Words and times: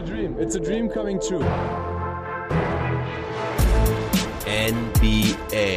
a 0.00 0.06
dream. 0.06 0.36
It's 0.38 0.54
a 0.54 0.60
dream 0.60 0.88
coming 0.88 1.20
true. 1.20 1.44
NBA 4.46 5.76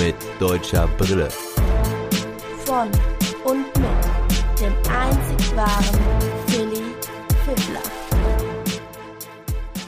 mit 0.00 0.16
deutscher 0.40 0.88
Brille. 0.98 1.28
Von 2.64 2.90
und 3.44 3.66
mit 3.78 4.60
dem 4.60 4.74
einzig 4.90 5.56
wahren 5.56 6.00
Philly 6.46 6.82
Fiddler. 7.44 7.82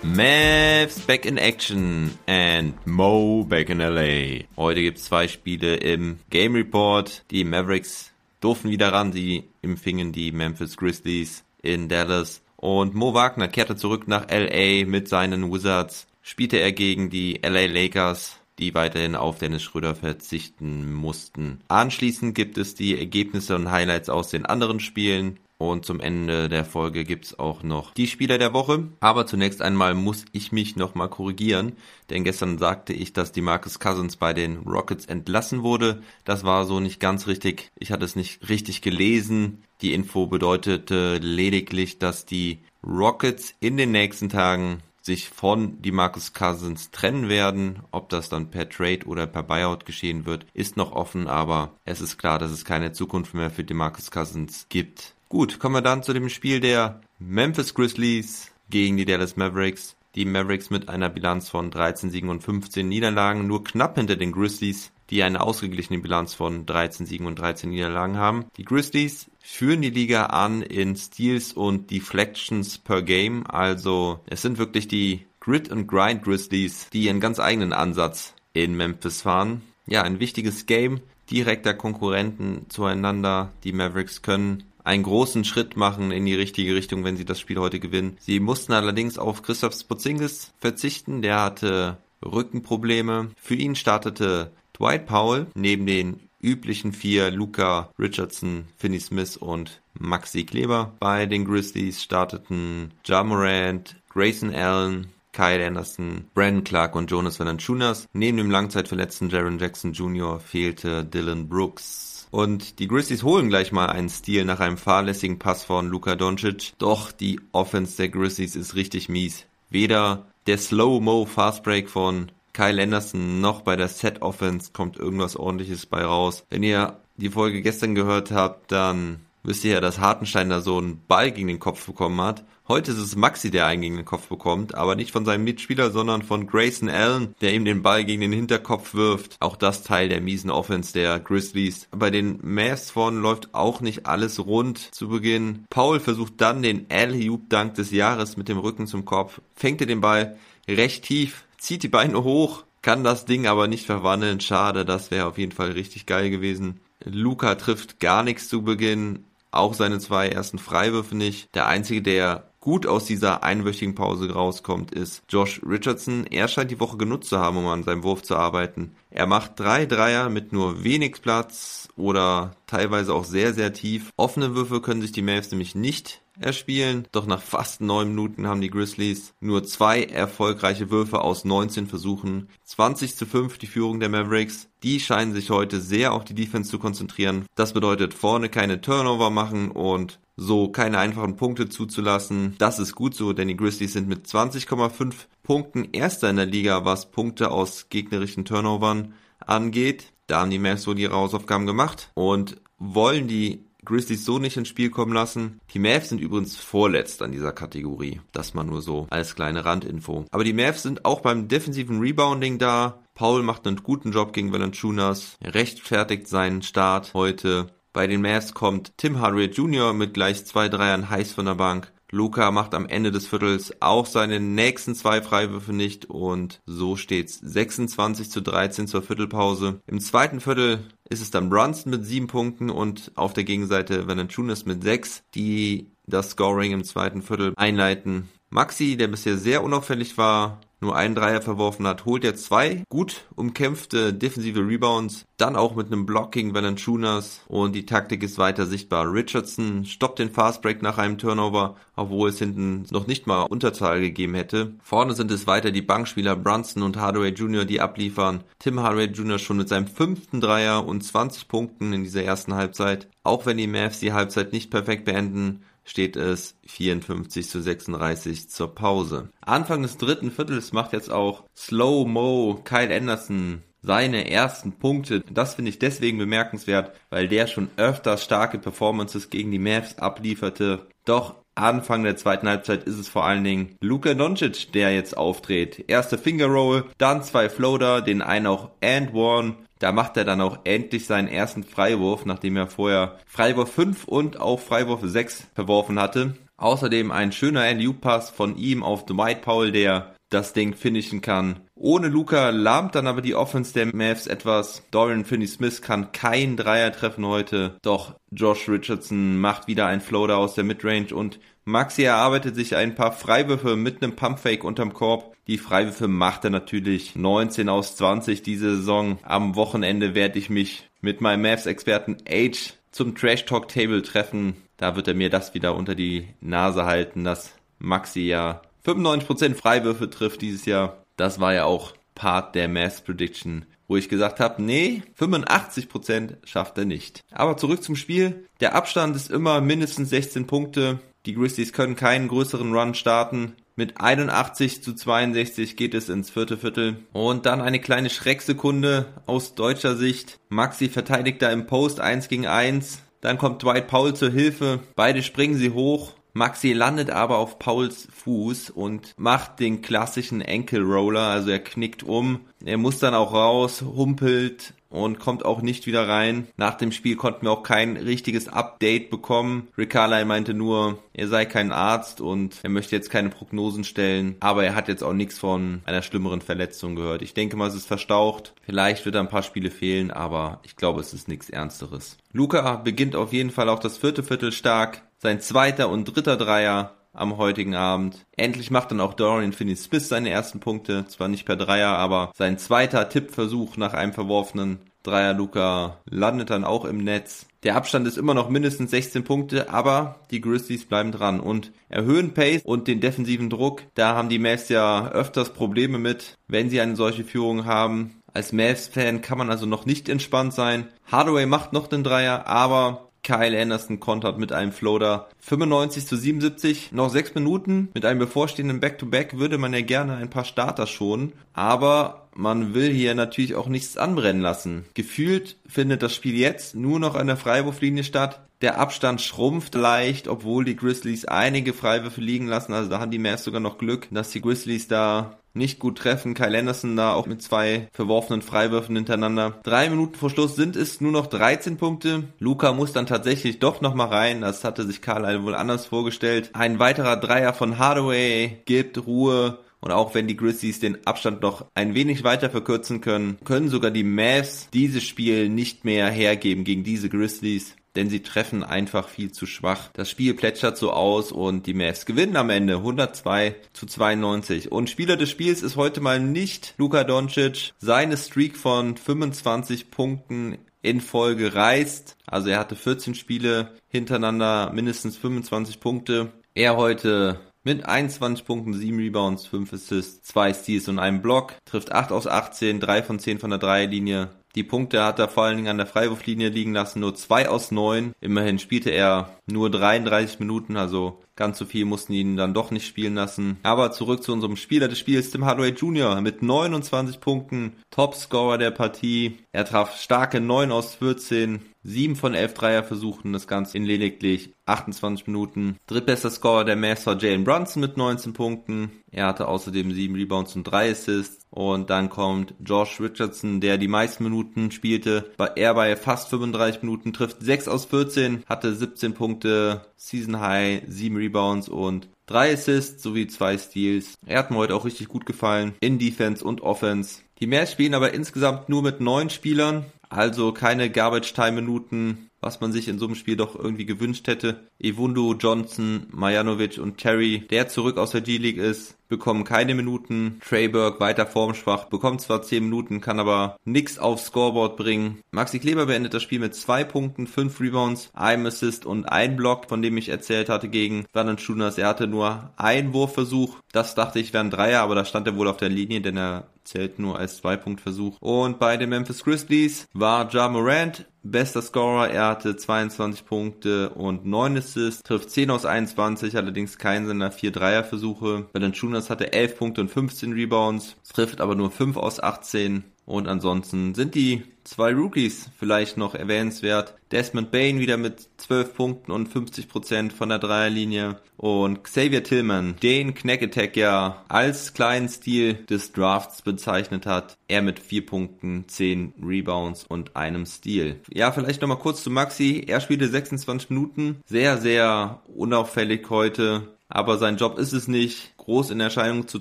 Mavs 0.02 1.00
back 1.06 1.26
in 1.26 1.38
action 1.38 2.16
and 2.26 2.74
Mo 2.86 3.44
back 3.44 3.70
in 3.70 3.78
LA. 3.78 4.44
Heute 4.56 4.82
gibt's 4.82 5.04
zwei 5.04 5.26
Spiele 5.26 5.76
im 5.76 6.20
Game 6.30 6.54
Report. 6.54 7.24
Die 7.30 7.44
Mavericks 7.44 8.12
durften 8.40 8.70
wieder 8.70 8.92
ran, 8.92 9.12
sie 9.12 9.44
empfingen 9.62 10.12
die 10.12 10.30
Memphis 10.30 10.76
Grizzlies 10.76 11.44
in 11.62 11.88
Dallas. 11.88 12.43
Und 12.64 12.94
Mo 12.94 13.12
Wagner 13.12 13.46
kehrte 13.46 13.76
zurück 13.76 14.08
nach 14.08 14.28
LA 14.30 14.86
mit 14.86 15.06
seinen 15.06 15.52
Wizards. 15.52 16.06
Spielte 16.22 16.56
er 16.56 16.72
gegen 16.72 17.10
die 17.10 17.38
LA 17.42 17.66
Lakers, 17.66 18.38
die 18.58 18.72
weiterhin 18.72 19.16
auf 19.16 19.36
Dennis 19.36 19.62
Schröder 19.62 19.94
verzichten 19.94 20.90
mussten. 20.94 21.60
Anschließend 21.68 22.34
gibt 22.34 22.56
es 22.56 22.74
die 22.74 22.98
Ergebnisse 22.98 23.54
und 23.54 23.70
Highlights 23.70 24.08
aus 24.08 24.30
den 24.30 24.46
anderen 24.46 24.80
Spielen. 24.80 25.38
Und 25.58 25.86
zum 25.86 26.00
Ende 26.00 26.48
der 26.48 26.64
Folge 26.64 27.04
gibt's 27.04 27.38
auch 27.38 27.62
noch 27.62 27.94
die 27.94 28.08
Spieler 28.08 28.38
der 28.38 28.52
Woche. 28.52 28.88
Aber 29.00 29.26
zunächst 29.26 29.62
einmal 29.62 29.94
muss 29.94 30.24
ich 30.32 30.50
mich 30.50 30.76
nochmal 30.76 31.08
korrigieren, 31.08 31.72
denn 32.10 32.24
gestern 32.24 32.58
sagte 32.58 32.92
ich, 32.92 33.12
dass 33.12 33.32
die 33.32 33.40
Marcus 33.40 33.78
Cousins 33.78 34.16
bei 34.16 34.32
den 34.32 34.58
Rockets 34.58 35.06
entlassen 35.06 35.62
wurde. 35.62 36.02
Das 36.24 36.44
war 36.44 36.66
so 36.66 36.80
nicht 36.80 36.98
ganz 36.98 37.26
richtig. 37.26 37.70
Ich 37.78 37.92
hatte 37.92 38.04
es 38.04 38.16
nicht 38.16 38.48
richtig 38.48 38.82
gelesen. 38.82 39.62
Die 39.80 39.94
Info 39.94 40.26
bedeutete 40.26 41.18
lediglich, 41.18 41.98
dass 41.98 42.26
die 42.26 42.58
Rockets 42.84 43.54
in 43.60 43.76
den 43.76 43.92
nächsten 43.92 44.28
Tagen 44.28 44.82
sich 45.04 45.28
von 45.28 45.80
die 45.82 45.92
Marcus 45.92 46.32
Cousins 46.32 46.90
trennen 46.90 47.28
werden. 47.28 47.80
Ob 47.90 48.08
das 48.08 48.28
dann 48.28 48.50
per 48.50 48.68
Trade 48.68 49.06
oder 49.06 49.26
per 49.26 49.42
Buyout 49.42 49.84
geschehen 49.84 50.26
wird, 50.26 50.46
ist 50.54 50.76
noch 50.76 50.92
offen, 50.92 51.28
aber 51.28 51.72
es 51.84 52.00
ist 52.00 52.16
klar, 52.16 52.38
dass 52.38 52.50
es 52.50 52.64
keine 52.64 52.92
Zukunft 52.92 53.34
mehr 53.34 53.50
für 53.50 53.64
die 53.64 53.74
Marcus 53.74 54.10
Cousins 54.10 54.66
gibt. 54.68 55.14
Gut, 55.34 55.58
kommen 55.58 55.74
wir 55.74 55.82
dann 55.82 56.04
zu 56.04 56.12
dem 56.12 56.28
Spiel 56.28 56.60
der 56.60 57.00
Memphis 57.18 57.74
Grizzlies 57.74 58.52
gegen 58.70 58.96
die 58.96 59.04
Dallas 59.04 59.36
Mavericks. 59.36 59.96
Die 60.14 60.26
Mavericks 60.26 60.70
mit 60.70 60.88
einer 60.88 61.08
Bilanz 61.08 61.48
von 61.48 61.72
13 61.72 62.10
Siegen 62.10 62.28
und 62.28 62.44
15 62.44 62.88
Niederlagen, 62.88 63.44
nur 63.48 63.64
knapp 63.64 63.96
hinter 63.96 64.14
den 64.14 64.30
Grizzlies, 64.30 64.92
die 65.10 65.24
eine 65.24 65.40
ausgeglichene 65.40 65.98
Bilanz 65.98 66.34
von 66.34 66.66
13 66.66 67.06
Siegen 67.06 67.26
und 67.26 67.36
13 67.36 67.70
Niederlagen 67.70 68.16
haben. 68.16 68.44
Die 68.58 68.64
Grizzlies 68.64 69.28
führen 69.40 69.82
die 69.82 69.90
Liga 69.90 70.26
an 70.26 70.62
in 70.62 70.94
Steals 70.94 71.52
und 71.52 71.90
Deflections 71.90 72.78
per 72.78 73.02
Game, 73.02 73.44
also 73.44 74.20
es 74.26 74.40
sind 74.40 74.58
wirklich 74.58 74.86
die 74.86 75.26
Grit 75.40 75.68
and 75.68 75.88
Grind 75.88 76.22
Grizzlies, 76.22 76.90
die 76.92 77.06
ihren 77.06 77.18
ganz 77.18 77.40
eigenen 77.40 77.72
Ansatz 77.72 78.34
in 78.52 78.76
Memphis 78.76 79.22
fahren. 79.22 79.62
Ja, 79.88 80.02
ein 80.04 80.20
wichtiges 80.20 80.66
Game, 80.66 81.00
direkter 81.28 81.74
Konkurrenten 81.74 82.66
zueinander. 82.68 83.50
Die 83.64 83.72
Mavericks 83.72 84.22
können 84.22 84.62
einen 84.84 85.02
großen 85.02 85.44
Schritt 85.44 85.76
machen 85.76 86.12
in 86.12 86.26
die 86.26 86.34
richtige 86.34 86.74
Richtung, 86.74 87.02
wenn 87.02 87.16
sie 87.16 87.24
das 87.24 87.40
Spiel 87.40 87.58
heute 87.58 87.80
gewinnen. 87.80 88.16
Sie 88.20 88.38
mussten 88.38 88.72
allerdings 88.72 89.18
auf 89.18 89.42
Christoph 89.42 89.74
Spotzingis 89.74 90.52
verzichten, 90.58 91.22
der 91.22 91.42
hatte 91.42 91.96
Rückenprobleme. 92.24 93.30
Für 93.36 93.54
ihn 93.54 93.74
startete 93.74 94.52
Dwight 94.78 95.06
Powell 95.06 95.46
neben 95.54 95.86
den 95.86 96.20
üblichen 96.40 96.92
vier 96.92 97.30
Luca 97.30 97.90
Richardson, 97.98 98.66
Finney 98.76 99.00
Smith 99.00 99.36
und 99.36 99.80
Maxi 99.98 100.44
Kleber. 100.44 100.92
Bei 101.00 101.26
den 101.26 101.46
Grizzlies 101.46 102.02
starteten 102.02 102.92
Jamorant, 103.04 103.96
Grayson 104.10 104.54
Allen, 104.54 105.08
Kyle 105.32 105.66
Anderson, 105.66 106.26
Brandon 106.34 106.62
Clark 106.62 106.94
und 106.94 107.10
Jonas 107.10 107.40
Valanciunas. 107.40 108.06
Neben 108.12 108.36
dem 108.36 108.50
Langzeitverletzten 108.50 109.30
Jaron 109.30 109.58
Jackson 109.58 109.92
Jr. 109.92 110.38
fehlte 110.38 111.04
Dylan 111.04 111.48
Brooks. 111.48 112.13
Und 112.34 112.80
die 112.80 112.88
Grizzlies 112.88 113.22
holen 113.22 113.48
gleich 113.48 113.70
mal 113.70 113.86
einen 113.86 114.08
Stil 114.08 114.44
nach 114.44 114.58
einem 114.58 114.76
fahrlässigen 114.76 115.38
Pass 115.38 115.62
von 115.62 115.88
Luka 115.88 116.16
Doncic. 116.16 116.72
Doch 116.78 117.12
die 117.12 117.40
Offense 117.52 117.96
der 117.96 118.08
Grizzlies 118.08 118.56
ist 118.56 118.74
richtig 118.74 119.08
mies. 119.08 119.46
Weder 119.70 120.26
der 120.48 120.58
Slow-Mo 120.58 121.26
Fastbreak 121.26 121.88
von 121.88 122.32
Kyle 122.52 122.82
Anderson 122.82 123.40
noch 123.40 123.60
bei 123.60 123.76
der 123.76 123.86
Set 123.86 124.20
Offense 124.20 124.72
kommt 124.72 124.96
irgendwas 124.96 125.36
ordentliches 125.36 125.86
bei 125.86 126.04
raus. 126.04 126.44
Wenn 126.50 126.64
ihr 126.64 126.98
die 127.18 127.30
Folge 127.30 127.62
gestern 127.62 127.94
gehört 127.94 128.32
habt, 128.32 128.72
dann 128.72 129.20
wisst 129.44 129.64
ihr 129.64 129.72
ja, 129.72 129.80
dass 129.80 130.00
Hartenstein 130.00 130.48
da 130.48 130.60
so 130.60 130.78
einen 130.78 131.02
Ball 131.06 131.30
gegen 131.30 131.48
den 131.48 131.60
Kopf 131.60 131.86
bekommen 131.86 132.20
hat. 132.20 132.44
Heute 132.66 132.92
ist 132.92 132.98
es 132.98 133.14
Maxi, 133.14 133.50
der 133.50 133.66
einen 133.66 133.82
gegen 133.82 133.96
den 133.96 134.06
Kopf 134.06 134.28
bekommt, 134.28 134.74
aber 134.74 134.96
nicht 134.96 135.12
von 135.12 135.26
seinem 135.26 135.44
Mitspieler, 135.44 135.90
sondern 135.90 136.22
von 136.22 136.46
Grayson 136.46 136.88
Allen, 136.88 137.34
der 137.42 137.52
ihm 137.52 137.66
den 137.66 137.82
Ball 137.82 138.06
gegen 138.06 138.22
den 138.22 138.32
Hinterkopf 138.32 138.94
wirft. 138.94 139.36
Auch 139.40 139.56
das 139.56 139.82
Teil 139.82 140.08
der 140.08 140.22
miesen 140.22 140.50
Offense 140.50 140.94
der 140.94 141.20
Grizzlies. 141.20 141.88
Bei 141.90 142.10
den 142.10 142.38
Mavs 142.42 142.90
vorne 142.90 143.20
läuft 143.20 143.54
auch 143.54 143.82
nicht 143.82 144.06
alles 144.06 144.44
rund 144.44 144.78
zu 144.78 145.08
Beginn. 145.08 145.66
Paul 145.68 146.00
versucht 146.00 146.40
dann 146.40 146.62
den 146.62 146.86
Alley-Oop-Dank 146.90 147.74
des 147.74 147.90
Jahres 147.90 148.38
mit 148.38 148.48
dem 148.48 148.58
Rücken 148.58 148.86
zum 148.86 149.04
Kopf, 149.04 149.42
fängt 149.54 149.82
er 149.82 149.86
den 149.86 150.00
Ball 150.00 150.38
recht 150.66 151.04
tief, 151.04 151.44
zieht 151.58 151.82
die 151.82 151.88
Beine 151.88 152.24
hoch, 152.24 152.64
kann 152.80 153.04
das 153.04 153.26
Ding 153.26 153.46
aber 153.46 153.68
nicht 153.68 153.84
verwandeln. 153.84 154.40
Schade, 154.40 154.86
das 154.86 155.10
wäre 155.10 155.26
auf 155.26 155.36
jeden 155.36 155.52
Fall 155.52 155.72
richtig 155.72 156.06
geil 156.06 156.30
gewesen. 156.30 156.80
Luca 157.04 157.54
trifft 157.56 158.00
gar 158.00 158.22
nichts 158.22 158.48
zu 158.48 158.62
Beginn, 158.62 159.24
auch 159.56 159.74
seine 159.74 159.98
zwei 159.98 160.28
ersten 160.28 160.58
Freiwürfe 160.58 161.16
nicht. 161.16 161.54
Der 161.54 161.66
einzige, 161.66 162.02
der 162.02 162.50
gut 162.60 162.86
aus 162.86 163.04
dieser 163.04 163.44
einwöchigen 163.44 163.94
Pause 163.94 164.32
rauskommt, 164.32 164.90
ist 164.90 165.22
Josh 165.28 165.60
Richardson. 165.68 166.26
Er 166.26 166.48
scheint 166.48 166.70
die 166.70 166.80
Woche 166.80 166.96
genutzt 166.96 167.28
zu 167.28 167.38
haben, 167.38 167.58
um 167.58 167.66
an 167.66 167.82
seinem 167.82 168.02
Wurf 168.02 168.22
zu 168.22 168.36
arbeiten. 168.36 168.96
Er 169.10 169.26
macht 169.26 169.60
drei 169.60 169.84
Dreier 169.84 170.30
mit 170.30 170.52
nur 170.52 170.82
wenig 170.82 171.20
Platz 171.20 171.88
oder 171.96 172.56
teilweise 172.66 173.12
auch 173.12 173.24
sehr, 173.24 173.52
sehr 173.52 173.74
tief. 173.74 174.10
Offene 174.16 174.54
Würfe 174.54 174.80
können 174.80 175.02
sich 175.02 175.12
die 175.12 175.22
Mavs 175.22 175.50
nämlich 175.50 175.74
nicht 175.74 176.22
erspielen. 176.40 177.06
Doch 177.12 177.26
nach 177.26 177.42
fast 177.42 177.80
neun 177.80 178.08
Minuten 178.08 178.46
haben 178.46 178.60
die 178.60 178.70
Grizzlies 178.70 179.34
nur 179.40 179.64
zwei 179.64 180.02
erfolgreiche 180.02 180.90
Würfe 180.90 181.20
aus 181.20 181.44
19 181.44 181.86
Versuchen. 181.86 182.48
20 182.64 183.16
zu 183.16 183.26
5 183.26 183.58
die 183.58 183.66
Führung 183.66 184.00
der 184.00 184.08
Mavericks. 184.08 184.68
Die 184.82 185.00
scheinen 185.00 185.32
sich 185.32 185.50
heute 185.50 185.80
sehr 185.80 186.12
auf 186.12 186.24
die 186.24 186.34
Defense 186.34 186.70
zu 186.70 186.78
konzentrieren. 186.78 187.46
Das 187.54 187.72
bedeutet 187.72 188.14
vorne 188.14 188.48
keine 188.48 188.80
Turnover 188.80 189.30
machen 189.30 189.70
und 189.70 190.18
so 190.36 190.68
keine 190.68 190.98
einfachen 190.98 191.36
Punkte 191.36 191.68
zuzulassen. 191.68 192.54
Das 192.58 192.78
ist 192.78 192.94
gut 192.94 193.14
so, 193.14 193.32
denn 193.32 193.48
die 193.48 193.56
Grizzlies 193.56 193.92
sind 193.92 194.08
mit 194.08 194.26
20,5 194.26 195.14
Punkten 195.42 195.88
erster 195.92 196.28
in 196.28 196.36
der 196.36 196.46
Liga, 196.46 196.84
was 196.84 197.10
Punkte 197.10 197.50
aus 197.50 197.88
gegnerischen 197.88 198.44
Turnovern 198.44 199.14
angeht. 199.46 200.12
Da 200.26 200.40
haben 200.40 200.50
die 200.50 200.58
Mavs 200.58 200.82
so 200.82 200.94
die 200.94 201.08
Hausaufgaben 201.08 201.66
gemacht 201.66 202.10
und 202.14 202.56
wollen 202.78 203.28
die 203.28 203.64
Grizzlies 203.84 204.24
so 204.24 204.38
nicht 204.38 204.56
ins 204.56 204.68
Spiel 204.68 204.90
kommen 204.90 205.12
lassen. 205.12 205.60
Die 205.72 205.78
Mavs 205.78 206.08
sind 206.08 206.20
übrigens 206.20 206.56
vorletzt 206.56 207.22
an 207.22 207.32
dieser 207.32 207.52
Kategorie. 207.52 208.20
Das 208.32 208.54
mal 208.54 208.64
nur 208.64 208.82
so 208.82 209.06
als 209.10 209.34
kleine 209.34 209.64
Randinfo. 209.64 210.24
Aber 210.30 210.44
die 210.44 210.52
Mavs 210.52 210.82
sind 210.82 211.04
auch 211.04 211.20
beim 211.20 211.48
defensiven 211.48 212.00
Rebounding 212.00 212.58
da. 212.58 213.04
Paul 213.14 213.42
macht 213.42 213.66
einen 213.66 213.82
guten 213.82 214.12
Job 214.12 214.32
gegen 214.32 214.52
Valanciunas, 214.52 215.36
rechtfertigt 215.42 216.26
seinen 216.26 216.62
Start 216.62 217.14
heute. 217.14 217.68
Bei 217.92 218.08
den 218.08 218.22
Mavs 218.22 218.54
kommt 218.54 218.92
Tim 218.96 219.20
Hardaway 219.20 219.46
Jr. 219.46 219.92
mit 219.92 220.14
gleich 220.14 220.44
zwei 220.44 220.68
Dreiern 220.68 221.10
heiß 221.10 221.32
von 221.32 221.46
der 221.46 221.54
Bank. 221.54 221.92
Luca 222.14 222.50
macht 222.52 222.74
am 222.74 222.86
Ende 222.86 223.10
des 223.10 223.26
Viertels 223.26 223.74
auch 223.80 224.06
seine 224.06 224.38
nächsten 224.38 224.94
zwei 224.94 225.20
Freiwürfe 225.20 225.72
nicht 225.72 226.06
und 226.06 226.60
so 226.64 226.96
steht's 226.96 227.40
26 227.40 228.30
zu 228.30 228.40
13 228.40 228.86
zur 228.86 229.02
Viertelpause. 229.02 229.80
Im 229.86 230.00
zweiten 230.00 230.40
Viertel 230.40 230.78
ist 231.10 231.20
es 231.20 231.32
dann 231.32 231.50
Brunson 231.50 231.90
mit 231.90 232.06
sieben 232.06 232.28
Punkten 232.28 232.70
und 232.70 233.10
auf 233.16 233.32
der 233.32 233.44
Gegenseite 233.44 234.06
Valanciunas 234.06 234.64
mit 234.64 234.84
sechs, 234.84 235.24
die 235.34 235.90
das 236.06 236.30
Scoring 236.30 236.72
im 236.72 236.84
zweiten 236.84 237.20
Viertel 237.20 237.52
einleiten. 237.56 238.28
Maxi, 238.48 238.96
der 238.96 239.08
bisher 239.08 239.36
sehr 239.36 239.64
unauffällig 239.64 240.16
war, 240.16 240.60
nur 240.84 240.94
einen 240.94 241.14
Dreier 241.14 241.42
verworfen 241.42 241.86
hat, 241.86 242.04
holt 242.04 242.24
er 242.24 242.36
zwei 242.36 242.84
gut 242.88 243.24
umkämpfte 243.34 244.12
defensive 244.12 244.60
Rebounds, 244.60 245.24
dann 245.36 245.56
auch 245.56 245.74
mit 245.74 245.88
einem 245.88 246.06
Block 246.06 246.32
gegen 246.32 246.54
Valanciunas 246.54 247.40
und 247.48 247.74
die 247.74 247.86
Taktik 247.86 248.22
ist 248.22 248.38
weiter 248.38 248.66
sichtbar. 248.66 249.12
Richardson 249.12 249.84
stoppt 249.84 250.18
den 250.18 250.30
Fastbreak 250.30 250.82
nach 250.82 250.98
einem 250.98 251.18
Turnover, 251.18 251.76
obwohl 251.96 252.28
es 252.28 252.38
hinten 252.38 252.84
noch 252.90 253.06
nicht 253.06 253.26
mal 253.26 253.42
Unterzahl 253.42 254.00
gegeben 254.00 254.34
hätte. 254.34 254.74
Vorne 254.82 255.14
sind 255.14 255.30
es 255.30 255.46
weiter 255.46 255.70
die 255.70 255.82
Bankspieler 255.82 256.36
Brunson 256.36 256.82
und 256.82 256.96
Hardaway 256.96 257.30
Jr., 257.30 257.64
die 257.64 257.80
abliefern. 257.80 258.44
Tim 258.58 258.80
Hardaway 258.80 259.06
Jr. 259.06 259.38
schon 259.38 259.56
mit 259.56 259.68
seinem 259.68 259.86
fünften 259.86 260.40
Dreier 260.40 260.86
und 260.86 261.02
20 261.02 261.48
Punkten 261.48 261.92
in 261.92 262.04
dieser 262.04 262.22
ersten 262.22 262.54
Halbzeit. 262.54 263.08
Auch 263.22 263.46
wenn 263.46 263.56
die 263.56 263.66
Mavs 263.66 264.00
die 264.00 264.12
Halbzeit 264.12 264.52
nicht 264.52 264.70
perfekt 264.70 265.06
beenden, 265.06 265.62
steht 265.84 266.16
es 266.16 266.56
54 266.66 267.48
zu 267.48 267.60
36 267.60 268.48
zur 268.48 268.74
Pause. 268.74 269.28
Anfang 269.40 269.82
des 269.82 269.96
dritten 269.96 270.30
Viertels 270.30 270.72
macht 270.72 270.92
jetzt 270.92 271.10
auch 271.10 271.44
Slow 271.56 272.08
Mo 272.08 272.60
Kyle 272.64 272.94
Anderson 272.94 273.62
seine 273.82 274.30
ersten 274.30 274.72
Punkte. 274.72 275.20
Das 275.20 275.54
finde 275.54 275.68
ich 275.68 275.78
deswegen 275.78 276.18
bemerkenswert, 276.18 276.92
weil 277.10 277.28
der 277.28 277.46
schon 277.46 277.68
öfter 277.76 278.16
starke 278.16 278.58
Performances 278.58 279.30
gegen 279.30 279.50
die 279.50 279.58
Mavs 279.58 279.98
ablieferte. 279.98 280.86
Doch 281.04 281.36
Anfang 281.54 282.02
der 282.02 282.16
zweiten 282.16 282.48
Halbzeit 282.48 282.84
ist 282.84 282.98
es 282.98 283.08
vor 283.08 283.24
allen 283.24 283.44
Dingen 283.44 283.76
Luka 283.80 284.14
Doncic, 284.14 284.72
der 284.72 284.92
jetzt 284.92 285.16
auftritt. 285.16 285.84
Erste 285.86 286.18
Finger 286.18 286.46
Roll, 286.46 286.86
dann 286.98 287.22
zwei 287.22 287.48
Floater, 287.48 288.00
den 288.00 288.22
einen 288.22 288.46
auch 288.46 288.70
and 288.82 289.14
one. 289.14 289.54
Da 289.84 289.92
macht 289.92 290.16
er 290.16 290.24
dann 290.24 290.40
auch 290.40 290.60
endlich 290.64 291.04
seinen 291.04 291.28
ersten 291.28 291.62
Freiwurf, 291.62 292.24
nachdem 292.24 292.56
er 292.56 292.68
vorher 292.68 293.18
Freiwurf 293.26 293.70
5 293.70 294.04
und 294.04 294.40
auch 294.40 294.58
Freiwurf 294.58 295.00
6 295.02 295.48
verworfen 295.54 296.00
hatte. 296.00 296.38
Außerdem 296.56 297.10
ein 297.10 297.32
schöner 297.32 297.70
NU-Pass 297.74 298.30
von 298.30 298.56
ihm 298.56 298.82
auf 298.82 299.04
Dwight 299.04 299.42
Powell, 299.42 299.72
der 299.72 300.14
das 300.30 300.54
Ding 300.54 300.72
finishen 300.72 301.20
kann. 301.20 301.60
Ohne 301.74 302.08
Luca 302.08 302.48
lahmt 302.48 302.94
dann 302.94 303.06
aber 303.06 303.20
die 303.20 303.34
Offense 303.34 303.74
der 303.74 303.94
Mavs 303.94 304.26
etwas. 304.26 304.82
Dorian 304.90 305.26
Finney-Smith 305.26 305.82
kann 305.82 306.12
keinen 306.12 306.56
Dreier 306.56 306.90
treffen 306.90 307.26
heute. 307.26 307.76
Doch 307.82 308.14
Josh 308.30 308.66
Richardson 308.70 309.38
macht 309.38 309.68
wieder 309.68 309.86
einen 309.86 310.00
Floater 310.00 310.38
aus 310.38 310.54
der 310.54 310.64
Midrange 310.64 311.14
und 311.14 311.40
Maxi 311.66 312.02
erarbeitet 312.02 312.54
sich 312.54 312.76
ein 312.76 312.94
paar 312.94 313.12
Freiwürfe 313.12 313.76
mit 313.76 314.02
einem 314.02 314.16
Pumpfake 314.16 314.64
unterm 314.64 314.92
Korb. 314.92 315.34
Die 315.46 315.58
Freiwürfe 315.58 316.08
macht 316.08 316.44
er 316.44 316.50
natürlich 316.50 317.16
19 317.16 317.68
aus 317.68 317.96
20 317.96 318.42
diese 318.42 318.76
Saison. 318.76 319.18
Am 319.22 319.56
Wochenende 319.56 320.14
werde 320.14 320.38
ich 320.38 320.50
mich 320.50 320.88
mit 321.00 321.20
meinem 321.20 321.42
Mavs-Experten 321.42 322.18
Age 322.28 322.74
zum 322.90 323.14
Trash 323.14 323.46
Talk 323.46 323.68
Table 323.68 324.02
treffen. 324.02 324.56
Da 324.76 324.94
wird 324.96 325.08
er 325.08 325.14
mir 325.14 325.30
das 325.30 325.54
wieder 325.54 325.74
unter 325.74 325.94
die 325.94 326.28
Nase 326.40 326.84
halten, 326.84 327.24
dass 327.24 327.54
Maxi 327.78 328.20
ja 328.20 328.62
95% 328.84 329.54
Freiwürfe 329.54 330.10
trifft 330.10 330.42
dieses 330.42 330.66
Jahr. 330.66 330.98
Das 331.16 331.40
war 331.40 331.54
ja 331.54 331.64
auch 331.64 331.94
Part 332.14 332.54
der 332.54 332.68
Mass 332.68 333.00
Prediction, 333.00 333.64
wo 333.88 333.96
ich 333.96 334.08
gesagt 334.08 334.40
habe, 334.40 334.62
nee, 334.62 335.02
85% 335.18 336.36
schafft 336.44 336.78
er 336.78 336.84
nicht. 336.84 337.20
Aber 337.32 337.56
zurück 337.56 337.82
zum 337.82 337.96
Spiel. 337.96 338.46
Der 338.60 338.74
Abstand 338.74 339.16
ist 339.16 339.30
immer 339.30 339.60
mindestens 339.60 340.10
16 340.10 340.46
Punkte. 340.46 341.00
Die 341.26 341.34
Grizzlies 341.34 341.72
können 341.72 341.96
keinen 341.96 342.28
größeren 342.28 342.74
Run 342.74 342.94
starten. 342.94 343.54
Mit 343.76 344.00
81 344.00 344.82
zu 344.82 344.94
62 344.94 345.76
geht 345.76 345.94
es 345.94 346.08
ins 346.08 346.30
vierte 346.30 346.58
Viertel. 346.58 346.98
Und 347.12 347.46
dann 347.46 347.60
eine 347.60 347.80
kleine 347.80 348.10
Schrecksekunde 348.10 349.06
aus 349.26 349.54
deutscher 349.54 349.96
Sicht. 349.96 350.38
Maxi 350.48 350.88
verteidigt 350.88 351.40
da 351.40 351.50
im 351.50 351.66
Post 351.66 351.98
1 352.00 352.28
gegen 352.28 352.46
1. 352.46 353.02
Dann 353.22 353.38
kommt 353.38 353.62
Dwight 353.62 353.88
Powell 353.88 354.14
zur 354.14 354.30
Hilfe. 354.30 354.80
Beide 354.96 355.22
springen 355.22 355.56
sie 355.56 355.70
hoch. 355.70 356.12
Maxi 356.34 356.72
landet 356.72 357.10
aber 357.10 357.38
auf 357.38 357.58
Pauls 357.58 358.08
Fuß 358.12 358.70
und 358.70 359.14
macht 359.16 359.60
den 359.60 359.82
klassischen 359.82 360.42
Ankle 360.42 360.82
Roller, 360.82 361.28
also 361.28 361.50
er 361.50 361.60
knickt 361.60 362.02
um. 362.02 362.40
Er 362.64 362.76
muss 362.76 362.98
dann 362.98 363.14
auch 363.14 363.32
raus, 363.32 363.82
humpelt 363.82 364.74
und 364.94 365.18
kommt 365.18 365.44
auch 365.44 365.60
nicht 365.60 365.86
wieder 365.86 366.08
rein. 366.08 366.46
Nach 366.56 366.74
dem 366.74 366.92
Spiel 366.92 367.16
konnten 367.16 367.46
wir 367.46 367.50
auch 367.50 367.62
kein 367.62 367.96
richtiges 367.96 368.48
Update 368.48 369.10
bekommen. 369.10 369.68
Rick 369.76 369.90
Carlisle 369.90 370.24
meinte 370.24 370.54
nur, 370.54 370.98
er 371.12 371.28
sei 371.28 371.44
kein 371.44 371.72
Arzt 371.72 372.20
und 372.20 372.58
er 372.62 372.70
möchte 372.70 372.96
jetzt 372.96 373.10
keine 373.10 373.28
Prognosen 373.28 373.84
stellen, 373.84 374.36
aber 374.40 374.64
er 374.64 374.74
hat 374.74 374.88
jetzt 374.88 375.02
auch 375.02 375.12
nichts 375.12 375.38
von 375.38 375.82
einer 375.84 376.02
schlimmeren 376.02 376.40
Verletzung 376.40 376.94
gehört. 376.94 377.22
Ich 377.22 377.34
denke 377.34 377.56
mal, 377.56 377.68
es 377.68 377.74
ist 377.74 377.86
verstaucht. 377.86 378.54
Vielleicht 378.62 379.04
wird 379.04 379.16
er 379.16 379.20
ein 379.20 379.28
paar 379.28 379.42
Spiele 379.42 379.70
fehlen, 379.70 380.10
aber 380.10 380.60
ich 380.62 380.76
glaube, 380.76 381.00
es 381.00 381.12
ist 381.12 381.28
nichts 381.28 381.50
Ernsteres. 381.50 382.16
Luca 382.32 382.76
beginnt 382.76 383.16
auf 383.16 383.32
jeden 383.32 383.50
Fall 383.50 383.68
auch 383.68 383.80
das 383.80 383.98
vierte 383.98 384.22
Viertel 384.22 384.52
stark. 384.52 385.02
Sein 385.18 385.40
zweiter 385.40 385.88
und 385.88 386.04
dritter 386.04 386.36
Dreier 386.36 386.94
am 387.14 387.36
heutigen 387.38 387.74
Abend. 387.74 388.26
Endlich 388.36 388.70
macht 388.70 388.90
dann 388.90 389.00
auch 389.00 389.14
Dorian 389.14 389.52
Finney-Smith 389.52 390.08
seine 390.08 390.30
ersten 390.30 390.60
Punkte. 390.60 391.06
Zwar 391.06 391.28
nicht 391.28 391.46
per 391.46 391.56
Dreier, 391.56 391.96
aber 391.96 392.32
sein 392.34 392.58
zweiter 392.58 393.08
Tippversuch 393.08 393.76
nach 393.76 393.94
einem 393.94 394.12
verworfenen 394.12 394.80
Dreier 395.04 395.34
Luca 395.34 396.00
landet 396.08 396.50
dann 396.50 396.64
auch 396.64 396.84
im 396.84 396.98
Netz. 396.98 397.46
Der 397.62 397.76
Abstand 397.76 398.06
ist 398.06 398.18
immer 398.18 398.34
noch 398.34 398.48
mindestens 398.48 398.90
16 398.90 399.22
Punkte, 399.24 399.70
aber 399.70 400.20
die 400.30 400.40
Grizzlies 400.40 400.86
bleiben 400.86 401.12
dran 401.12 401.40
und 401.40 401.72
erhöhen 401.88 402.34
Pace 402.34 402.62
und 402.64 402.88
den 402.88 403.00
defensiven 403.00 403.50
Druck. 403.50 403.82
Da 403.94 404.14
haben 404.14 404.28
die 404.28 404.38
Mavs 404.38 404.68
ja 404.68 405.10
öfters 405.10 405.52
Probleme 405.52 405.98
mit, 405.98 406.36
wenn 406.48 406.70
sie 406.70 406.80
eine 406.80 406.96
solche 406.96 407.24
Führung 407.24 407.66
haben. 407.66 408.22
Als 408.32 408.52
Mavs-Fan 408.52 409.22
kann 409.22 409.38
man 409.38 409.50
also 409.50 409.64
noch 409.64 409.86
nicht 409.86 410.08
entspannt 410.08 410.54
sein. 410.54 410.88
Hardaway 411.04 411.46
macht 411.46 411.72
noch 411.72 411.86
den 411.86 412.02
Dreier, 412.02 412.46
aber 412.46 413.10
Kyle 413.24 413.60
Anderson 413.60 413.98
kontert 413.98 414.38
mit 414.38 414.52
einem 414.52 414.70
Floater 414.70 415.28
95 415.40 416.06
zu 416.06 416.16
77, 416.16 416.92
noch 416.92 417.10
6 417.10 417.34
Minuten. 417.34 417.88
Mit 417.94 418.04
einem 418.04 418.20
bevorstehenden 418.20 418.78
Back-to-Back 418.78 419.32
-Back 419.32 419.38
würde 419.38 419.58
man 419.58 419.72
ja 419.72 419.80
gerne 419.80 420.16
ein 420.16 420.30
paar 420.30 420.44
Starter 420.44 420.86
schonen, 420.86 421.32
aber 421.52 422.28
man 422.34 422.74
will 422.74 422.92
hier 422.92 423.14
natürlich 423.14 423.54
auch 423.54 423.68
nichts 423.68 423.96
anbrennen 423.96 424.42
lassen. 424.42 424.84
Gefühlt 424.94 425.56
findet 425.66 426.02
das 426.02 426.14
Spiel 426.14 426.36
jetzt 426.36 426.74
nur 426.74 427.00
noch 427.00 427.14
an 427.14 427.26
der 427.26 427.36
Freiwurflinie 427.36 428.04
statt. 428.04 428.40
Der 428.60 428.78
Abstand 428.78 429.20
schrumpft 429.20 429.74
leicht, 429.74 430.28
obwohl 430.28 430.64
die 430.64 430.76
Grizzlies 430.76 431.24
einige 431.24 431.72
Freiwürfe 431.72 432.20
liegen 432.20 432.46
lassen. 432.46 432.72
Also 432.72 432.90
da 432.90 433.00
haben 433.00 433.10
die 433.10 433.18
Mavs 433.18 433.44
sogar 433.44 433.60
noch 433.60 433.78
Glück, 433.78 434.08
dass 434.10 434.30
die 434.30 434.40
Grizzlies 434.40 434.88
da 434.88 435.38
nicht 435.54 435.78
gut 435.78 435.98
treffen. 435.98 436.34
Kyle 436.34 436.58
Anderson 436.58 436.96
da 436.96 437.14
auch 437.14 437.26
mit 437.26 437.42
zwei 437.42 437.88
verworfenen 437.92 438.42
Freiwürfen 438.42 438.96
hintereinander. 438.96 439.60
Drei 439.62 439.88
Minuten 439.88 440.16
vor 440.16 440.30
Schluss 440.30 440.56
sind 440.56 440.76
es 440.76 441.00
nur 441.00 441.12
noch 441.12 441.26
13 441.26 441.76
Punkte. 441.76 442.24
Luca 442.38 442.72
muss 442.72 442.92
dann 442.92 443.06
tatsächlich 443.06 443.60
doch 443.60 443.80
nochmal 443.80 444.08
rein. 444.08 444.40
Das 444.40 444.64
hatte 444.64 444.84
sich 444.84 445.00
Carlisle 445.00 445.44
wohl 445.44 445.54
anders 445.54 445.86
vorgestellt. 445.86 446.50
Ein 446.52 446.78
weiterer 446.78 447.16
Dreier 447.16 447.54
von 447.54 447.78
Hardaway 447.78 448.62
gibt 448.64 449.06
Ruhe. 449.06 449.58
Und 449.80 449.90
auch 449.90 450.14
wenn 450.14 450.26
die 450.26 450.36
Grizzlies 450.36 450.80
den 450.80 451.06
Abstand 451.06 451.42
noch 451.42 451.66
ein 451.74 451.94
wenig 451.94 452.24
weiter 452.24 452.48
verkürzen 452.48 453.02
können, 453.02 453.36
können 453.44 453.68
sogar 453.68 453.90
die 453.90 454.02
Mavs 454.02 454.70
dieses 454.72 455.04
Spiel 455.04 455.50
nicht 455.50 455.84
mehr 455.84 456.08
hergeben 456.08 456.64
gegen 456.64 456.84
diese 456.84 457.10
Grizzlies 457.10 457.76
denn 457.96 458.10
sie 458.10 458.20
treffen 458.20 458.62
einfach 458.62 459.08
viel 459.08 459.32
zu 459.32 459.46
schwach. 459.46 459.90
Das 459.92 460.10
Spiel 460.10 460.34
plätschert 460.34 460.76
so 460.76 460.92
aus 460.92 461.32
und 461.32 461.66
die 461.66 461.74
Mavs 461.74 462.06
gewinnen 462.06 462.36
am 462.36 462.50
Ende 462.50 462.76
102 462.76 463.56
zu 463.72 463.86
92. 463.86 464.72
Und 464.72 464.90
Spieler 464.90 465.16
des 465.16 465.30
Spiels 465.30 465.62
ist 465.62 465.76
heute 465.76 466.00
mal 466.00 466.20
nicht 466.20 466.74
Luka 466.78 467.04
Doncic. 467.04 467.72
Seine 467.78 468.16
Streak 468.16 468.56
von 468.56 468.96
25 468.96 469.90
Punkten 469.90 470.58
in 470.82 471.00
Folge 471.00 471.54
reißt. 471.54 472.16
Also 472.26 472.50
er 472.50 472.58
hatte 472.58 472.76
14 472.76 473.14
Spiele 473.14 473.70
hintereinander 473.88 474.72
mindestens 474.72 475.16
25 475.16 475.80
Punkte. 475.80 476.32
Er 476.54 476.76
heute 476.76 477.40
mit 477.64 477.86
21 477.86 478.44
Punkten, 478.44 478.74
7 478.74 478.98
Rebounds, 478.98 479.46
5 479.46 479.72
Assists, 479.72 480.28
2 480.28 480.52
Steals 480.52 480.88
und 480.88 480.98
einem 480.98 481.22
Block. 481.22 481.54
Trifft 481.64 481.92
8 481.92 482.12
aus 482.12 482.26
18, 482.26 482.78
3 482.78 483.02
von 483.02 483.18
10 483.18 483.38
von 483.38 483.50
der 483.50 483.58
Dreierlinie. 483.58 484.28
Die 484.54 484.62
Punkte 484.62 485.02
hat 485.04 485.18
er 485.18 485.28
vor 485.28 485.44
allen 485.44 485.56
Dingen 485.56 485.68
an 485.68 485.78
der 485.78 485.86
Freiwurflinie 485.86 486.48
liegen 486.48 486.72
lassen, 486.72 487.00
nur 487.00 487.14
2 487.14 487.48
aus 487.48 487.72
9. 487.72 488.14
Immerhin 488.20 488.60
spielte 488.60 488.90
er 488.90 489.30
nur 489.46 489.68
33 489.68 490.38
Minuten, 490.38 490.76
also 490.76 491.20
ganz 491.36 491.58
so 491.58 491.64
viel 491.64 491.84
mussten 491.84 492.12
ihn 492.12 492.36
dann 492.36 492.54
doch 492.54 492.70
nicht 492.70 492.86
spielen 492.86 493.14
lassen. 493.14 493.58
Aber 493.62 493.92
zurück 493.92 494.22
zu 494.22 494.32
unserem 494.32 494.56
Spieler 494.56 494.88
des 494.88 494.98
Spiels, 494.98 495.30
Tim 495.30 495.44
Hardaway 495.44 495.70
Jr. 495.70 496.20
mit 496.20 496.42
29 496.42 497.20
Punkten, 497.20 497.76
Topscorer 497.90 498.58
der 498.58 498.70
Partie. 498.70 499.38
Er 499.52 499.64
traf 499.64 500.00
starke 500.00 500.40
9 500.40 500.72
aus 500.72 500.94
14, 500.96 501.60
7 501.84 502.16
von 502.16 502.34
11 502.34 502.54
Dreierversuchen, 502.54 503.32
das 503.32 503.46
Ganze 503.46 503.76
in 503.76 503.84
lediglich 503.84 504.54
28 504.66 505.26
Minuten. 505.26 505.76
Drittbester 505.86 506.30
Scorer 506.30 506.64
der 506.64 506.76
Mavs 506.76 507.06
war 507.06 507.18
Jalen 507.18 507.44
Brunson 507.44 507.82
mit 507.82 507.96
19 507.96 508.32
Punkten. 508.32 508.90
Er 509.10 509.26
hatte 509.26 509.46
außerdem 509.46 509.92
7 509.92 510.14
Rebounds 510.14 510.56
und 510.56 510.64
3 510.64 510.90
Assists. 510.90 511.44
Und 511.50 511.90
dann 511.90 512.08
kommt 512.08 512.54
Josh 512.64 513.00
Richardson, 513.00 513.60
der 513.60 513.78
die 513.78 513.86
meisten 513.86 514.24
Minuten 514.24 514.72
spielte. 514.72 515.30
Er 515.54 515.74
bei 515.74 515.94
fast 515.94 516.30
35 516.30 516.82
Minuten, 516.82 517.12
trifft 517.12 517.40
6 517.40 517.68
aus 517.68 517.84
14, 517.84 518.42
hatte 518.46 518.74
17 518.74 519.14
Punkte, 519.14 519.82
Season 520.04 520.38
High, 520.38 520.82
7 520.86 521.16
Rebounds 521.16 521.70
und 521.70 522.08
3 522.26 522.52
Assists 522.52 523.02
sowie 523.02 523.26
2 523.26 523.56
Steals. 523.56 524.14
Er 524.26 524.38
hat 524.38 524.50
mir 524.50 524.58
heute 524.58 524.74
auch 524.74 524.84
richtig 524.84 525.08
gut 525.08 525.24
gefallen 525.24 525.72
in 525.80 525.98
Defense 525.98 526.44
und 526.44 526.60
Offense. 526.60 527.22
Die 527.40 527.46
Mavs 527.46 527.72
spielen 527.72 527.94
aber 527.94 528.12
insgesamt 528.12 528.68
nur 528.68 528.82
mit 528.82 529.00
9 529.00 529.30
Spielern. 529.30 529.86
Also 530.10 530.52
keine 530.52 530.90
Garbage-Time-Minuten, 530.90 532.28
was 532.40 532.60
man 532.60 532.70
sich 532.70 532.86
in 532.88 532.98
so 532.98 533.06
einem 533.06 533.14
Spiel 533.14 533.36
doch 533.36 533.56
irgendwie 533.56 533.86
gewünscht 533.86 534.28
hätte. 534.28 534.68
Evundu, 534.78 535.34
Johnson, 535.34 536.06
Majanovic 536.10 536.76
und 536.76 536.98
Terry, 536.98 537.46
der 537.50 537.68
zurück 537.68 537.96
aus 537.96 538.10
der 538.10 538.20
G-League 538.20 538.58
ist, 538.58 538.96
bekommen 539.08 539.44
keine 539.44 539.74
Minuten. 539.74 540.40
Treyberg 540.46 541.00
weiter 541.00 541.26
formschwach, 541.26 541.84
bekommt 541.84 542.20
zwar 542.20 542.42
10 542.42 542.64
Minuten, 542.64 543.00
kann 543.00 543.20
aber 543.20 543.56
nix 543.64 543.98
aufs 543.98 544.26
Scoreboard 544.26 544.76
bringen. 544.76 545.20
Maxi 545.30 545.58
Kleber 545.58 545.86
beendet 545.86 546.14
das 546.14 546.22
Spiel 546.22 546.40
mit 546.40 546.54
2 546.54 546.84
Punkten, 546.84 547.26
5 547.26 547.60
Rebounds, 547.60 548.10
einem 548.14 548.46
Assist 548.46 548.86
und 548.86 549.06
ein 549.06 549.36
Block, 549.36 549.68
von 549.68 549.82
dem 549.82 549.96
ich 549.96 550.08
erzählt 550.08 550.48
hatte 550.48 550.68
gegen 550.68 551.06
Vernon 551.12 551.38
Schunas. 551.38 551.78
Er 551.78 551.88
hatte 551.88 552.06
nur 552.06 552.50
einen 552.56 552.92
Wurfversuch. 552.92 553.56
Das 553.72 553.94
dachte 553.94 554.18
ich 554.20 554.32
wäre 554.32 554.44
ein 554.44 554.50
Dreier, 554.50 554.82
aber 554.82 554.94
da 554.94 555.04
stand 555.04 555.26
er 555.26 555.36
wohl 555.36 555.48
auf 555.48 555.56
der 555.56 555.68
Linie, 555.68 556.00
denn 556.00 556.16
er 556.16 556.48
zählt 556.64 556.98
nur 556.98 557.18
als 557.18 557.38
Zwei-Punkt-Versuch. 557.38 558.16
Und 558.20 558.58
bei 558.58 558.76
den 558.76 558.90
Memphis 558.90 559.22
Grizzlies 559.22 559.86
war 559.92 560.30
Ja 560.30 560.48
Morant 560.48 561.06
bester 561.22 561.62
Scorer. 561.62 562.10
Er 562.10 562.28
hatte 562.28 562.56
22 562.56 563.24
Punkte 563.24 563.90
und 563.90 564.26
9 564.26 564.58
Assists, 564.58 565.02
trifft 565.02 565.30
10 565.30 565.50
aus 565.50 565.64
21, 565.64 566.36
allerdings 566.36 566.78
keinen 566.78 567.06
seiner 567.06 567.30
4 567.30 567.50
Dreierversuche. 567.50 568.46
Valanciunas 568.94 569.10
hatte 569.10 569.32
11 569.32 569.58
Punkte 569.58 569.80
und 569.80 569.88
15 569.88 570.32
Rebounds, 570.32 570.96
trifft 571.12 571.40
aber 571.40 571.54
nur 571.54 571.70
5 571.70 571.96
aus 571.96 572.22
18. 572.22 572.84
Und 573.06 573.28
ansonsten 573.28 573.94
sind 573.94 574.14
die 574.14 574.44
zwei 574.64 574.94
Rookies 574.94 575.50
vielleicht 575.58 575.98
noch 575.98 576.14
erwähnenswert. 576.14 576.94
Desmond 577.12 577.50
Bain 577.50 577.78
wieder 577.78 577.98
mit 577.98 578.30
12 578.38 578.74
Punkten 578.74 579.12
und 579.12 579.28
50 579.28 579.68
Prozent 579.68 580.12
von 580.14 580.30
der 580.30 580.38
Dreierlinie. 580.38 581.20
Und 581.36 581.84
Xavier 581.84 582.22
Tillman, 582.24 582.76
den 582.82 583.12
Knack 583.12 583.42
Attack 583.42 583.76
ja 583.76 584.24
als 584.28 584.72
kleinen 584.72 585.10
Stil 585.10 585.54
des 585.68 585.92
Drafts 585.92 586.40
bezeichnet 586.40 587.04
hat. 587.04 587.36
Er 587.46 587.60
mit 587.60 587.78
4 587.78 588.06
Punkten, 588.06 588.64
10 588.68 589.12
Rebounds 589.22 589.84
und 589.86 590.16
einem 590.16 590.46
Stil. 590.46 591.00
Ja, 591.12 591.30
vielleicht 591.30 591.60
nochmal 591.60 591.78
kurz 591.78 592.02
zu 592.02 592.10
Maxi. 592.10 592.64
Er 592.66 592.80
spielte 592.80 593.08
26 593.08 593.68
Minuten. 593.68 594.22
Sehr, 594.24 594.56
sehr 594.56 595.20
unauffällig 595.26 596.08
heute 596.08 596.73
aber 596.94 597.18
sein 597.18 597.36
Job 597.36 597.58
ist 597.58 597.72
es 597.72 597.88
nicht, 597.88 598.36
groß 598.36 598.70
in 598.70 598.78
Erscheinung 598.78 599.26
zu 599.26 599.40